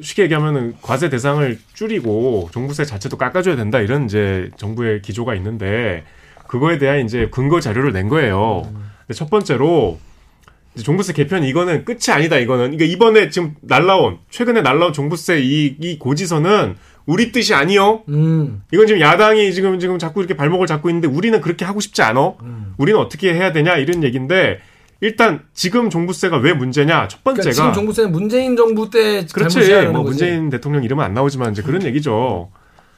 쉽게 0.00 0.22
얘기하면은 0.22 0.76
과세 0.82 1.10
대상을 1.10 1.58
줄이고 1.74 2.48
종부세 2.52 2.84
자체도 2.84 3.18
깎아줘야 3.18 3.56
된다 3.56 3.80
이런 3.80 4.04
이제 4.04 4.52
정부의 4.56 5.02
기조가 5.02 5.34
있는데 5.34 6.04
그거에 6.46 6.78
대한 6.78 7.04
이제 7.04 7.28
근거 7.32 7.58
자료를 7.58 7.92
낸 7.92 8.08
거예요. 8.08 8.62
근데 9.00 9.14
첫 9.14 9.30
번째로 9.30 9.98
종부세 10.80 11.12
개편 11.12 11.42
이거는 11.42 11.84
끝이 11.84 12.12
아니다 12.12 12.36
이거는 12.36 12.76
그러니까 12.76 12.84
이번에 12.84 13.30
지금 13.30 13.56
날라온 13.62 14.20
최근에 14.30 14.62
날라온 14.62 14.92
종부세 14.92 15.40
이, 15.40 15.76
이 15.80 15.98
고지서는 15.98 16.76
우리 17.06 17.30
뜻이 17.32 17.54
아니요. 17.54 18.02
음. 18.08 18.62
이건 18.72 18.86
지금 18.86 19.00
야당이 19.00 19.54
지금 19.54 19.78
지금 19.78 19.98
자꾸 19.98 20.20
이렇게 20.20 20.34
발목을 20.36 20.66
잡고 20.66 20.90
있는데 20.90 21.06
우리는 21.08 21.40
그렇게 21.40 21.64
하고 21.64 21.80
싶지 21.80 22.02
않아. 22.02 22.34
음. 22.42 22.74
우리는 22.76 22.98
어떻게 23.00 23.32
해야 23.32 23.52
되냐 23.52 23.76
이런 23.76 24.02
얘기인데 24.02 24.58
일단 25.00 25.42
지금 25.54 25.88
종부세가 25.90 26.38
왜 26.38 26.52
문제냐 26.52 27.06
첫 27.08 27.22
번째가 27.22 27.42
그러니까 27.42 27.52
지금 27.52 27.72
정부세는 27.72 28.12
문재인 28.12 28.56
정부 28.56 28.90
때 28.90 29.24
그렇지. 29.32 29.58
뭐 29.92 30.02
거지. 30.02 30.04
문재인 30.24 30.50
대통령 30.50 30.82
이름은 30.82 31.04
안 31.04 31.14
나오지만 31.14 31.52
이제 31.52 31.62
그런 31.62 31.82
얘기죠. 31.84 32.50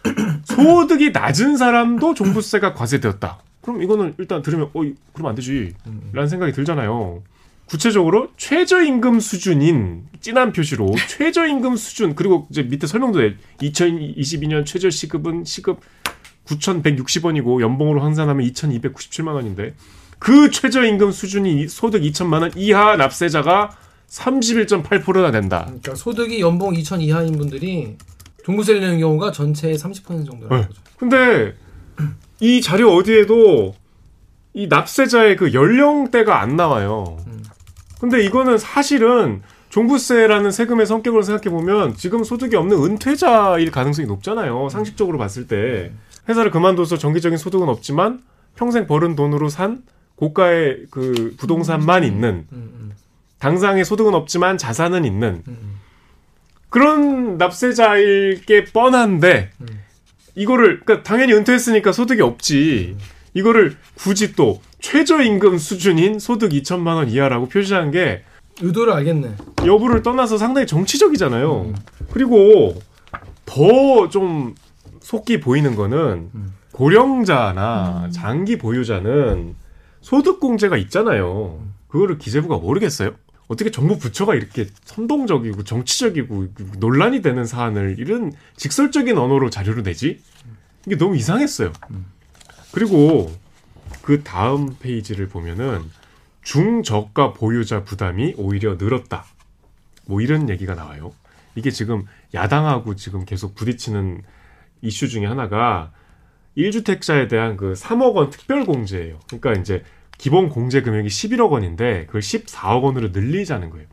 소득이 0.44 1.10
낮은 1.10 1.56
사람도 1.56 2.14
종부세가 2.14 2.72
과세되었다. 2.74 3.38
그럼 3.60 3.82
이거는 3.82 4.14
일단 4.18 4.40
들으면 4.40 4.70
어 4.72 4.84
이- 4.84 4.94
그러면 5.12 5.30
안 5.30 5.36
되지. 5.36 5.74
라는 6.12 6.28
생각이 6.28 6.52
들잖아요. 6.52 7.22
구체적으로 7.68 8.28
최저임금 8.36 9.20
수준인 9.20 10.04
진한 10.20 10.52
표시로 10.52 10.94
최저임금 11.08 11.76
수준 11.76 12.14
그리고 12.14 12.46
이제 12.50 12.62
밑에 12.62 12.86
설명도 12.86 13.22
해. 13.22 13.34
2022년 13.60 14.64
최저 14.66 14.90
시급은 14.90 15.44
시급 15.44 15.80
9,160원이고 16.46 17.60
연봉으로 17.60 18.00
환산하면 18.00 18.46
2,297만 18.48 19.34
원인데 19.34 19.74
그 20.18 20.50
최저임금 20.50 21.12
수준이 21.12 21.68
소득 21.68 22.02
2천만 22.02 22.40
원 22.40 22.50
이하 22.56 22.96
납세자가 22.96 23.70
31.8%나 24.08 25.30
된다. 25.30 25.64
그러니까 25.66 25.94
소득이 25.94 26.40
연봉 26.40 26.72
2천 26.72 27.02
이하인 27.02 27.36
분들이 27.36 27.96
종부세를 28.44 28.80
내는 28.80 28.98
경우가 28.98 29.30
전체의 29.32 29.76
30% 29.76 30.26
정도라는 30.26 30.48
네. 30.48 30.66
거죠. 30.68 30.80
근데 30.96 31.54
이 32.40 32.62
자료 32.62 32.94
어디에도 32.94 33.74
이 34.54 34.66
납세자의 34.66 35.36
그 35.36 35.52
연령대가 35.52 36.40
안 36.40 36.56
나와요. 36.56 37.18
음. 37.26 37.37
근데 38.00 38.24
이거는 38.24 38.58
사실은 38.58 39.42
종부세라는 39.70 40.50
세금의 40.50 40.86
성격으로 40.86 41.22
생각해 41.22 41.50
보면 41.50 41.94
지금 41.94 42.24
소득이 42.24 42.56
없는 42.56 42.82
은퇴자일 42.82 43.70
가능성이 43.70 44.08
높잖아요. 44.08 44.68
상식적으로 44.70 45.18
봤을 45.18 45.46
때 45.46 45.92
회사를 46.28 46.50
그만둬서 46.50 46.96
정기적인 46.96 47.38
소득은 47.38 47.68
없지만 47.68 48.22
평생 48.56 48.86
벌은 48.86 49.14
돈으로 49.14 49.48
산 49.48 49.82
고가의 50.16 50.86
그 50.90 51.34
부동산만 51.38 52.02
있는 52.02 52.46
음, 52.52 52.72
음, 52.74 52.92
당장의 53.38 53.84
소득은 53.84 54.14
없지만 54.14 54.58
자산은 54.58 55.04
있는 55.04 55.42
음. 55.46 55.78
그런 56.70 57.38
납세자일 57.38 58.44
게 58.44 58.64
뻔한데 58.64 59.50
음. 59.60 59.66
이거를 60.34 60.80
그러니까 60.80 61.02
당연히 61.02 61.34
은퇴했으니까 61.34 61.92
소득이 61.92 62.20
없지. 62.22 62.96
이거를 63.34 63.76
굳이 63.96 64.34
또 64.34 64.60
최저임금 64.80 65.58
수준인 65.58 66.18
소득 66.18 66.50
2천만 66.52 66.96
원 66.96 67.08
이하라고 67.10 67.48
표시한 67.48 67.90
게 67.90 68.22
의도를 68.60 68.92
알겠네. 68.92 69.34
여부를 69.66 70.02
떠나서 70.02 70.38
상당히 70.38 70.66
정치적이잖아요. 70.66 71.60
음. 71.62 71.74
그리고 72.10 72.80
더 73.44 74.08
좀 74.10 74.54
속기 75.00 75.40
보이는 75.40 75.74
거는 75.74 76.30
음. 76.34 76.52
고령자나 76.72 78.10
장기 78.12 78.58
보유자는 78.58 79.54
소득 80.00 80.38
공제가 80.40 80.76
있잖아요. 80.76 81.60
그거를 81.88 82.18
기재부가 82.18 82.58
모르겠어요? 82.58 83.12
어떻게 83.48 83.70
정부 83.70 83.98
부처가 83.98 84.34
이렇게 84.34 84.66
선동적이고 84.84 85.64
정치적이고 85.64 86.48
논란이 86.78 87.22
되는 87.22 87.44
사안을 87.46 87.96
이런 87.98 88.32
직설적인 88.56 89.16
언어로 89.16 89.48
자료를 89.50 89.82
내지? 89.82 90.20
이게 90.86 90.96
너무 90.96 91.16
이상했어요. 91.16 91.72
그리고 92.72 93.30
그 94.02 94.22
다음 94.22 94.76
페이지를 94.78 95.28
보면은 95.28 95.82
중저가 96.42 97.34
보유자 97.34 97.84
부담이 97.84 98.34
오히려 98.36 98.76
늘었다. 98.76 99.24
뭐 100.06 100.20
이런 100.20 100.48
얘기가 100.48 100.74
나와요. 100.74 101.12
이게 101.54 101.70
지금 101.70 102.04
야당하고 102.34 102.96
지금 102.96 103.24
계속 103.24 103.54
부딪히는 103.54 104.22
이슈 104.80 105.08
중에 105.08 105.26
하나가 105.26 105.92
1주택자에 106.56 107.28
대한 107.28 107.56
그 107.56 107.74
3억 107.74 108.14
원 108.14 108.30
특별 108.30 108.64
공제예요. 108.64 109.18
그러니까 109.26 109.52
이제 109.60 109.84
기본 110.16 110.48
공제 110.48 110.82
금액이 110.82 111.08
11억 111.08 111.50
원인데 111.50 112.06
그걸 112.06 112.20
14억 112.20 112.82
원으로 112.82 113.08
늘리자는 113.08 113.70
거예요. 113.70 113.86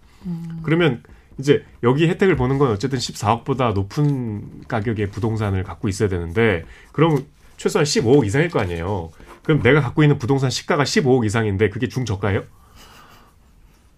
그러면 0.63 1.03
이제 1.37 1.65
여기 1.83 2.07
혜택을 2.07 2.35
보는 2.35 2.57
건 2.57 2.71
어쨌든 2.71 2.97
14억보다 2.97 3.73
높은 3.73 4.63
가격의 4.67 5.11
부동산을 5.11 5.63
갖고 5.63 5.87
있어야 5.87 6.09
되는데 6.09 6.63
그럼 6.91 7.25
최소한 7.57 7.85
15억 7.85 8.25
이상일 8.25 8.49
거 8.49 8.59
아니에요. 8.59 9.11
그럼 9.43 9.61
내가 9.61 9.81
갖고 9.81 10.03
있는 10.03 10.17
부동산 10.17 10.49
시가가 10.49 10.83
15억 10.83 11.25
이상인데 11.25 11.69
그게 11.69 11.87
중저가예요? 11.87 12.43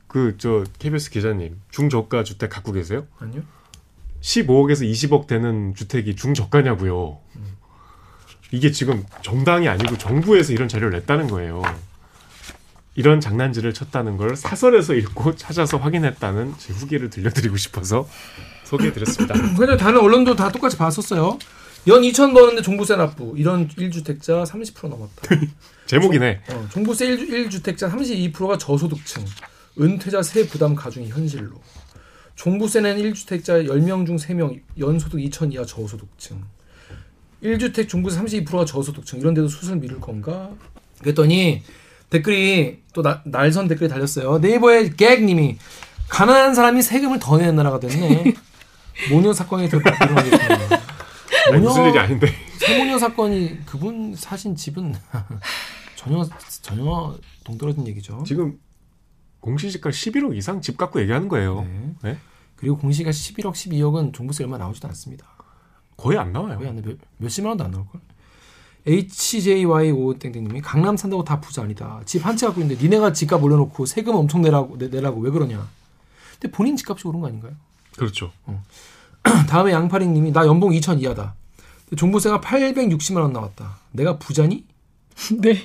그 0.07 0.35
저 0.37 0.63
KBS 0.79 1.09
기자님 1.11 1.59
중저가 1.69 2.23
주택 2.23 2.49
갖고 2.49 2.71
계세요? 2.71 3.05
아니요? 3.19 3.41
15억에서 4.21 4.89
20억 4.89 5.27
되는 5.27 5.75
주택이 5.75 6.15
중저가냐고요. 6.15 7.19
이게 8.51 8.71
지금 8.71 9.05
정당이 9.21 9.67
아니고 9.67 9.97
정부에서 9.97 10.53
이런 10.53 10.67
자료를 10.67 10.99
냈다는 10.99 11.27
거예요. 11.27 11.61
이런 12.95 13.19
장난질을 13.19 13.73
쳤다는 13.73 14.17
걸 14.17 14.35
사설에서 14.35 14.95
읽고 14.95 15.35
찾아서 15.35 15.77
확인했다는 15.77 16.55
제 16.57 16.73
후기를 16.73 17.09
들려드리고 17.11 17.57
싶어서 17.57 18.07
소개해드렸습니다. 18.63 19.35
근데 19.55 19.77
다른 19.77 19.99
언론도 19.99 20.35
다 20.35 20.49
똑같이 20.51 20.77
봤었어요. 20.77 21.37
연 21.87 22.01
2천 22.01 22.33
버는데 22.33 22.61
종부세 22.61 22.95
납부. 22.97 23.33
이런 23.37 23.67
1주택자 23.69 24.45
30% 24.45 24.89
넘었다. 24.89 25.35
제목이네. 25.87 26.41
어, 26.51 26.67
종부세 26.71 27.05
1, 27.07 27.49
주택자 27.49 27.89
32%가 27.89 28.57
저소득층. 28.57 29.23
은퇴자 29.79 30.21
세 30.21 30.45
부담 30.47 30.75
가중이 30.75 31.09
현실로. 31.09 31.51
종부세는 32.35 32.97
1주택자 32.97 33.67
10명 33.67 34.05
중 34.05 34.17
3명 34.17 34.59
연소득 34.77 35.19
2천 35.19 35.53
이하 35.53 35.65
저소득층. 35.65 36.43
1주택 37.43 37.87
종부세 37.87 38.19
32%가 38.19 38.65
저소득층. 38.65 39.19
이런 39.19 39.33
데도 39.33 39.47
수술 39.47 39.77
미룰 39.77 39.99
건가? 40.01 40.49
그랬더니 41.01 41.63
댓글이 42.09 42.79
또 42.93 43.01
나- 43.01 43.21
날선 43.25 43.67
댓글이 43.67 43.89
달렸어요. 43.89 44.39
네이버의 44.39 44.95
객님이 44.97 45.57
가난한 46.09 46.53
사람이 46.55 46.81
세금을 46.81 47.19
더 47.19 47.37
내는 47.37 47.55
나라가 47.55 47.79
됐네. 47.79 48.33
모녀 49.11 49.31
사건이 49.31 49.69
더 49.69 49.77
일어나겠구나. 49.77 50.86
아니, 51.51 51.61
무슨 51.61 51.85
일이 51.89 51.99
아닌데. 51.99 52.27
세모녀 52.59 52.97
사건이 52.99 53.65
그분 53.65 54.15
사신 54.15 54.55
집은 54.55 54.93
전혀 55.95 56.27
전혀 56.61 57.15
동떨어진 57.43 57.87
얘기죠. 57.87 58.23
지금 58.25 58.59
공시지가 59.39 59.89
11억 59.89 60.35
이상 60.35 60.61
집 60.61 60.77
갖고 60.77 60.99
얘기하는 61.01 61.27
거예요. 61.27 61.61
네. 61.63 61.93
네? 62.03 62.17
그리고 62.55 62.77
공시가 62.77 63.11
11억, 63.11 63.51
12억은 63.53 64.13
종부세 64.13 64.43
얼마 64.43 64.57
나오지도 64.57 64.87
않습니다. 64.89 65.25
거의 65.95 66.17
안 66.17 66.31
나와요. 66.33 66.57
거의 66.57 66.69
안 66.69 66.75
나. 66.75 66.81
몇, 66.81 66.97
몇십만 67.17 67.49
원도 67.51 67.63
안 67.63 67.71
나올 67.71 67.85
걸. 67.87 68.01
HJY5 68.87 70.19
땡땡님이 70.19 70.61
강남 70.61 70.95
산다고 70.97 71.23
다 71.23 71.39
부자 71.41 71.61
아니다. 71.63 72.01
집 72.05 72.25
한 72.25 72.37
채 72.37 72.45
갖고 72.47 72.61
있는데 72.61 72.81
니네가 72.81 73.13
집값 73.13 73.43
올려놓고 73.43 73.85
세금 73.85 74.15
엄청 74.15 74.41
내라고 74.41 74.77
내, 74.77 74.87
내라고 74.87 75.19
왜 75.21 75.29
그러냐. 75.29 75.67
근데 76.39 76.51
본인 76.55 76.75
집값이 76.77 77.07
오른 77.07 77.19
거 77.19 77.27
아닌가요? 77.27 77.53
그렇죠. 77.97 78.31
다음에 79.47 79.71
양파링님이 79.71 80.31
나 80.31 80.45
연봉 80.45 80.71
2천 80.71 81.01
이하다. 81.01 81.35
종부세가 81.95 82.41
860만 82.41 83.17
원 83.21 83.33
나왔다. 83.33 83.77
내가 83.91 84.17
부자니? 84.17 84.65
네. 85.39 85.57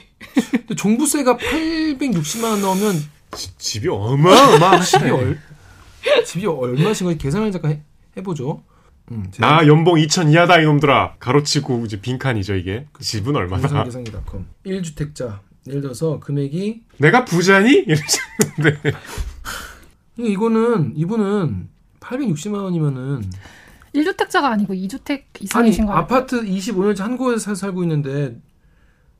근데 0.53 0.75
종부세가 0.77 1.37
860만 1.37 2.45
원 2.45 2.61
나오면 2.63 2.95
지- 3.33 3.57
집이 3.59 3.89
어마어마하시네. 3.89 5.05
집이 5.05 5.11
얼 5.13 5.39
집이 6.25 6.47
얼마씩 6.47 7.05
걸 7.07 7.19
계산을 7.19 7.51
잠깐 7.53 7.73
해, 7.73 7.83
해보죠. 8.17 8.63
음, 9.11 9.31
나 9.39 9.67
연봉 9.67 9.97
2천 9.97 10.33
이하다 10.33 10.61
이놈들아. 10.61 11.17
가로치고 11.19 11.85
이제 11.87 12.01
빈칸이죠 12.01 12.55
이게. 12.55 12.87
집은 13.01 13.35
얼마나? 13.35 13.63
계산계산기닷컴 13.63 14.47
1주택자 14.65 15.41
예를 15.67 15.81
들어서 15.81 16.19
금액이 16.21 16.83
내가 16.99 17.25
부자니? 17.25 17.73
이러시는데. 17.87 18.93
이거는 20.19 20.93
이분은 20.97 21.69
860만 22.03 22.63
원이면은 22.63 23.31
1주택자가 23.95 24.45
아니고 24.45 24.75
2주택 24.75 25.11
아니 25.11 25.25
이상이신 25.41 25.87
거 25.87 25.93
아니에요? 25.93 26.03
아파트 26.03 26.43
25년째 26.43 27.01
한 27.01 27.17
곳에 27.17 27.55
살고 27.55 27.83
있는데 27.85 28.37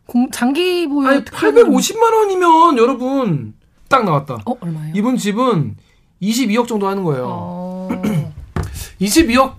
공, 0.07 0.31
장기 0.31 0.87
보유 0.89 1.09
아니 1.09 1.25
특별 1.25 1.53
850만 1.53 2.15
원이면 2.15 2.79
여러분 2.79 3.55
딱 3.89 4.05
나왔다. 4.05 4.39
어 4.47 4.57
얼마예요? 4.61 4.95
이분 4.97 5.17
집은 5.17 5.77
22억 6.21 6.67
정도 6.67 6.89
하는 6.89 7.05
거예요. 7.05 7.27
어... 7.29 7.89
22억 9.01 9.55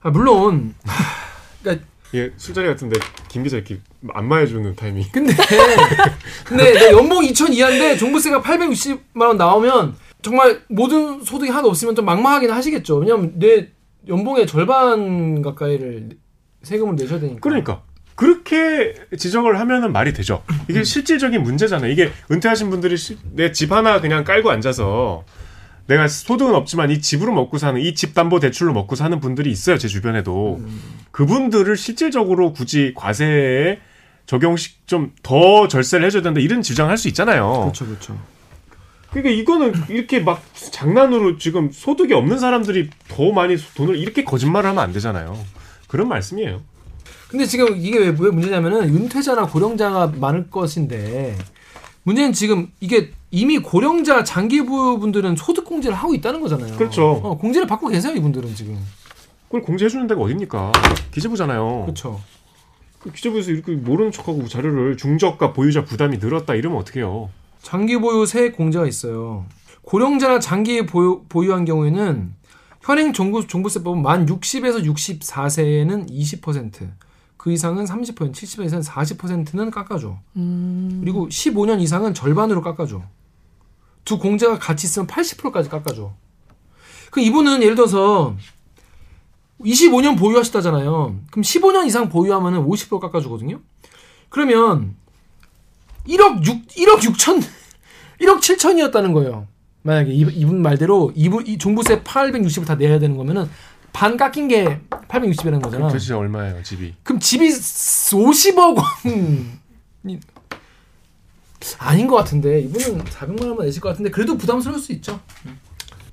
아 0.00 0.10
물론 0.10 0.74
그러니까 1.62 1.84
예, 2.14 2.32
술자리 2.36 2.68
같은데 2.68 2.98
김 3.28 3.42
기자 3.42 3.56
이렇게 3.56 3.80
안마해주는 4.12 4.76
타이밍. 4.76 5.04
근데 5.12 5.34
근데 6.44 6.72
내 6.72 6.92
연봉 6.92 7.22
2천 7.22 7.52
이하인데 7.52 7.96
종부세가 7.96 8.40
860만 8.42 9.26
원 9.26 9.36
나오면 9.36 9.96
정말 10.22 10.62
모든 10.68 11.22
소득이 11.22 11.50
하나도 11.50 11.68
없으면 11.68 11.94
좀 11.94 12.04
막막하긴 12.04 12.50
하시겠죠. 12.50 12.96
왜냐면 12.96 13.32
내 13.38 13.68
연봉의 14.08 14.46
절반 14.46 15.42
가까이를 15.42 16.10
세금을 16.62 16.96
내셔야 16.96 17.20
되니까. 17.20 17.40
그러니까 17.40 17.82
그렇게 18.16 18.94
지적을 19.16 19.60
하면은 19.60 19.92
말이 19.92 20.12
되죠. 20.12 20.42
음. 20.50 20.56
이게 20.68 20.82
실질적인 20.82 21.42
문제잖아요. 21.42 21.90
이게 21.92 22.10
은퇴하신 22.30 22.68
분들이 22.70 22.96
내 23.32 23.52
집 23.52 23.70
하나 23.72 24.00
그냥 24.00 24.24
깔고 24.24 24.50
앉아서 24.50 25.24
내가 25.86 26.08
소득은 26.08 26.54
없지만 26.54 26.90
이 26.90 27.00
집으로 27.00 27.32
먹고 27.32 27.58
사는 27.58 27.80
이 27.80 27.94
집 27.94 28.14
담보 28.14 28.40
대출로 28.40 28.72
먹고 28.72 28.96
사는 28.96 29.18
분들이 29.20 29.50
있어요. 29.52 29.78
제 29.78 29.86
주변에도 29.88 30.56
음. 30.60 30.80
그분들을 31.12 31.76
실질적으로 31.76 32.52
굳이 32.52 32.92
과세에 32.96 33.78
적용식 34.26 34.86
좀 34.86 35.12
더 35.22 35.68
절세를 35.68 36.04
해줘야 36.06 36.22
된다 36.22 36.40
이런 36.40 36.60
주장할 36.60 36.98
수 36.98 37.06
있잖아요. 37.08 37.60
그렇죠, 37.60 37.86
그렇죠. 37.86 38.18
그러니까 39.22 39.30
이거는 39.30 39.72
이렇게 39.88 40.20
막 40.20 40.42
장난으로 40.54 41.38
지금 41.38 41.70
소득이 41.72 42.14
없는 42.14 42.38
사람들이 42.38 42.88
더 43.08 43.32
많이 43.32 43.56
돈을 43.74 43.96
이렇게 43.96 44.22
거짓말을 44.22 44.70
하면 44.70 44.82
안 44.82 44.92
되잖아요. 44.92 45.36
그런 45.88 46.08
말씀이에요. 46.08 46.60
근데 47.28 47.44
지금 47.44 47.76
이게 47.76 47.98
왜, 47.98 48.06
왜 48.06 48.30
문제냐면은 48.30 48.88
윤퇴자나 48.88 49.48
고령자가 49.48 50.12
많을 50.16 50.48
것인데 50.50 51.36
문제는 52.04 52.32
지금 52.32 52.70
이게 52.80 53.10
이미 53.30 53.58
고령자 53.58 54.24
장기 54.24 54.64
부분들은 54.64 55.36
소득 55.36 55.64
공제를 55.64 55.96
하고 55.96 56.14
있다는 56.14 56.40
거잖아요. 56.40 56.76
그렇죠. 56.76 57.10
어, 57.10 57.36
공제를 57.36 57.66
받고 57.66 57.88
계세요 57.88 58.14
이분들은 58.14 58.54
지금. 58.54 58.78
그걸 59.46 59.62
공제해 59.62 59.88
주는 59.88 60.06
데가 60.06 60.20
어딥니까? 60.20 60.72
기재부잖아요. 61.12 61.82
그렇죠. 61.82 62.20
그 63.00 63.10
기재부에서 63.12 63.50
이렇게 63.50 63.72
모르는 63.72 64.12
척하고 64.12 64.46
자료를 64.46 64.96
중저가 64.96 65.52
보유자 65.52 65.84
부담이 65.84 66.18
늘었다 66.18 66.54
이러면 66.54 66.78
어떡해요? 66.78 67.30
장기 67.62 67.98
보유 67.98 68.26
세액 68.26 68.56
공제가 68.56 68.86
있어요. 68.86 69.46
고령자나 69.82 70.38
장기 70.38 70.84
보유, 70.86 71.24
보유한 71.28 71.64
경우에는 71.64 72.34
현행 72.82 73.12
종부, 73.12 73.46
종부세법은 73.46 74.02
만 74.02 74.26
60에서 74.26 74.84
64세에는 74.84 76.10
20%, 76.10 76.90
그 77.36 77.52
이상은 77.52 77.84
30%, 77.84 78.32
70세 78.32 78.64
이상은 78.64 78.82
40%는 78.82 79.70
깎아줘. 79.70 80.18
그리고 81.00 81.28
15년 81.28 81.80
이상은 81.80 82.14
절반으로 82.14 82.62
깎아줘. 82.62 83.02
두 84.04 84.18
공제가 84.18 84.58
같이 84.58 84.86
있으면 84.86 85.06
80%까지 85.06 85.68
깎아줘. 85.68 86.12
그 87.10 87.20
이분은 87.20 87.62
예를 87.62 87.74
들어서 87.74 88.36
25년 89.60 90.18
보유하셨다잖아요. 90.18 91.16
그럼 91.30 91.42
15년 91.42 91.86
이상 91.86 92.08
보유하면은 92.08 92.66
50% 92.66 93.00
깎아주거든요. 93.00 93.60
그러면 94.28 94.96
1억 96.06 96.44
6 96.46 96.66
1억 96.68 96.98
6천 97.00 97.42
1억 98.20 98.38
7천이었다는 98.40 99.12
거예요. 99.12 99.46
만약에 99.82 100.10
이- 100.12 100.20
이분 100.20 100.60
말대로 100.62 101.12
이분 101.14 101.46
이 101.46 101.56
종부세 101.58 102.02
860을 102.02 102.66
다 102.66 102.74
내야 102.74 102.98
되는 102.98 103.16
거면은 103.16 103.48
반 103.92 104.16
깎인 104.16 104.48
게 104.48 104.80
860이라는 104.90 105.62
거잖아. 105.62 105.88
도대체 105.88 106.14
얼마예요 106.14 106.62
집이? 106.62 106.94
그럼 107.02 107.20
집이 107.20 107.48
50억 107.48 108.76
원 108.76 108.84
아닌 111.78 112.06
것 112.06 112.16
같은데 112.16 112.60
이분은 112.60 113.04
400만 113.04 113.40
원만 113.48 113.66
내실 113.66 113.80
것 113.80 113.88
같은데 113.90 114.10
그래도 114.10 114.36
부담스러울 114.38 114.78
수 114.78 114.92
있죠. 114.92 115.20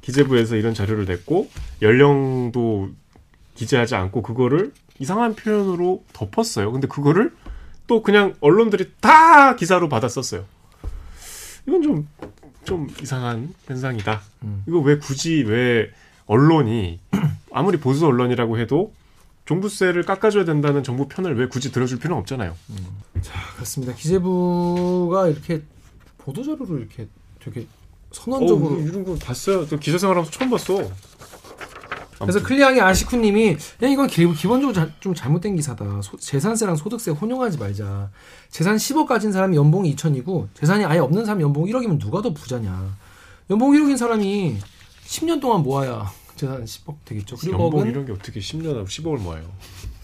기재부에서 0.02 0.56
이런 0.56 0.74
자료를 0.74 1.06
냈고 1.06 1.50
연령도 1.82 2.90
기재하지 3.56 3.96
않고 3.96 4.22
그거를 4.22 4.72
이상한 5.00 5.36
표현으로 5.36 6.04
덮었어요. 6.14 6.72
근데 6.72 6.88
그거를 6.88 7.34
또 7.88 8.02
그냥 8.02 8.34
언론들이 8.42 8.92
다 9.00 9.56
기사로 9.56 9.90
받았었어요. 9.90 10.46
이건 11.68 11.82
좀, 11.82 12.08
좀 12.64 12.88
이상한 13.02 13.54
현상이다. 13.66 14.22
음. 14.44 14.64
이거 14.68 14.80
왜 14.80 14.98
굳이 14.98 15.44
왜 15.44 15.92
언론이 16.26 17.00
아무리 17.52 17.78
보수 17.78 18.06
언론이라고 18.06 18.58
해도 18.60 18.94
종부세를 19.46 20.04
깎아줘야 20.04 20.44
된다는 20.44 20.84
정부 20.84 21.08
편을 21.08 21.38
왜 21.38 21.48
굳이 21.48 21.72
들어줄 21.72 22.00
필요는 22.00 22.20
없잖아요. 22.22 22.56
그렇습니다. 23.56 23.94
기재부가 23.94 25.28
이렇게 25.28 25.62
보도 26.18 26.44
자료를 26.44 26.80
이렇게 26.80 27.08
되게 27.40 27.62
어, 27.62 27.66
선언적으로 28.12 28.80
이런 28.82 29.04
거 29.04 29.16
봤어요. 29.16 29.68
저 29.68 29.78
기자 29.78 30.00
생활하면서 30.00 30.32
처음 30.32 30.50
봤어. 30.50 30.78
그래서. 32.20 32.42
클리앙의 32.44 32.82
아시쿠님이 32.82 33.58
야 33.84 33.88
이건 33.88 34.08
기, 34.08 34.26
기본적으로 34.34 34.74
자- 34.74 34.90
좀 35.00 35.14
잘못된 35.14 35.56
기사다. 35.56 36.02
소- 36.02 36.18
재산세랑 36.18 36.76
소득세 36.76 37.12
혼용하지 37.12 37.58
말자. 37.58 38.10
재산 38.50 38.78
10억 38.78 39.06
가진 39.08 39.32
사람이 39.32 39.56
연봉이 39.58 39.96
2천이고 39.96 40.48
재산이 40.54 40.86
아예 40.86 41.00
없는 41.00 41.26
사람이 41.26 41.44
연봉 41.44 41.66
1억이면 41.66 42.00
누가 42.00 42.22
더 42.22 42.34
부자냐. 42.34 42.96
연봉 43.50 43.72
1억인 43.74 43.98
사람이 43.98 44.58
10년 45.08 45.40
동안 45.42 45.62
모아야 45.62 46.10
재산 46.36 46.64
10억 46.66 46.96
되겠죠. 47.06 47.36
그리고 47.38 47.64
연봉 47.64 47.80
억은 47.82 47.90
이런 47.92 48.06
게 48.06 48.12
어떻게 48.12 48.40
10년 48.40 48.76
하고 48.76 48.86
10억을 48.86 49.20
모아요? 49.20 49.44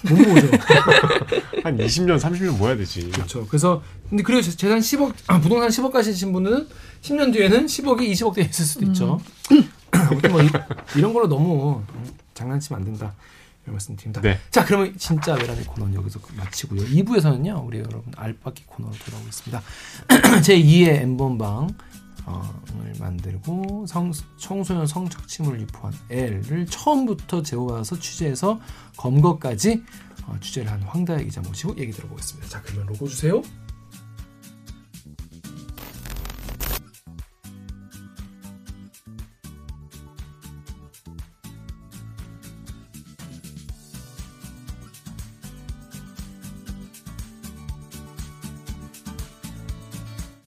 못 0.04 0.16
모으죠. 0.16 0.48
한 1.64 1.78
20년, 1.78 2.20
30년 2.20 2.58
모아야 2.58 2.76
되지. 2.76 3.10
그렇죠. 3.12 3.46
그래서 3.48 3.82
근데 4.10 4.24
그리고 4.24 4.42
재- 4.42 4.52
재산 4.52 4.80
10억 4.80 5.14
아, 5.28 5.40
부동산 5.40 5.70
10억 5.70 5.92
가시신 5.92 6.34
분은 6.34 6.68
10년 7.02 7.32
뒤에는 7.34 7.66
10억이 7.66 8.10
20억 8.12 8.34
돼 8.36 8.42
있을 8.44 8.66
수도 8.66 8.86
있죠. 8.86 9.20
아무튼 10.10 10.32
뭐 10.32 10.42
이, 10.42 11.02
런 11.02 11.14
걸로 11.14 11.28
너무 11.28 11.84
장난치면 12.34 12.80
안 12.80 12.86
된다. 12.86 13.14
이런 13.64 13.76
말씀 13.76 13.96
드립니다. 13.96 14.22
네. 14.22 14.40
자, 14.50 14.66
그러면 14.66 14.98
진짜 14.98 15.34
외람의 15.36 15.66
코너는 15.66 15.94
여기서 15.96 16.20
마치고요. 16.36 16.82
2부에서는요. 16.82 17.66
우리 17.66 17.80
여러분 17.80 18.12
알바기 18.16 18.66
코너로 18.66 18.94
돌아오겠습니다. 19.06 19.62
제 20.44 20.58
2의 20.60 21.02
엠번방 21.02 21.70
어, 22.26 22.62
을 22.80 22.94
만들고 23.00 23.86
성, 23.88 24.12
청소년 24.38 24.86
성착취물 24.86 25.60
유포한 25.62 25.94
L을 26.10 26.66
처음부터 26.68 27.42
재워와서 27.42 28.00
취재해서 28.00 28.60
검거까지 28.98 29.84
어, 30.28 30.36
취재를 30.40 30.72
한 30.72 30.82
황다혜 30.84 31.24
기자 31.26 31.42
모시고 31.42 31.78
얘기 31.78 31.92
들어보겠습니다. 31.92 32.48
자, 32.48 32.62
그러면 32.62 32.88
로고 32.88 33.08
주세요. 33.08 33.42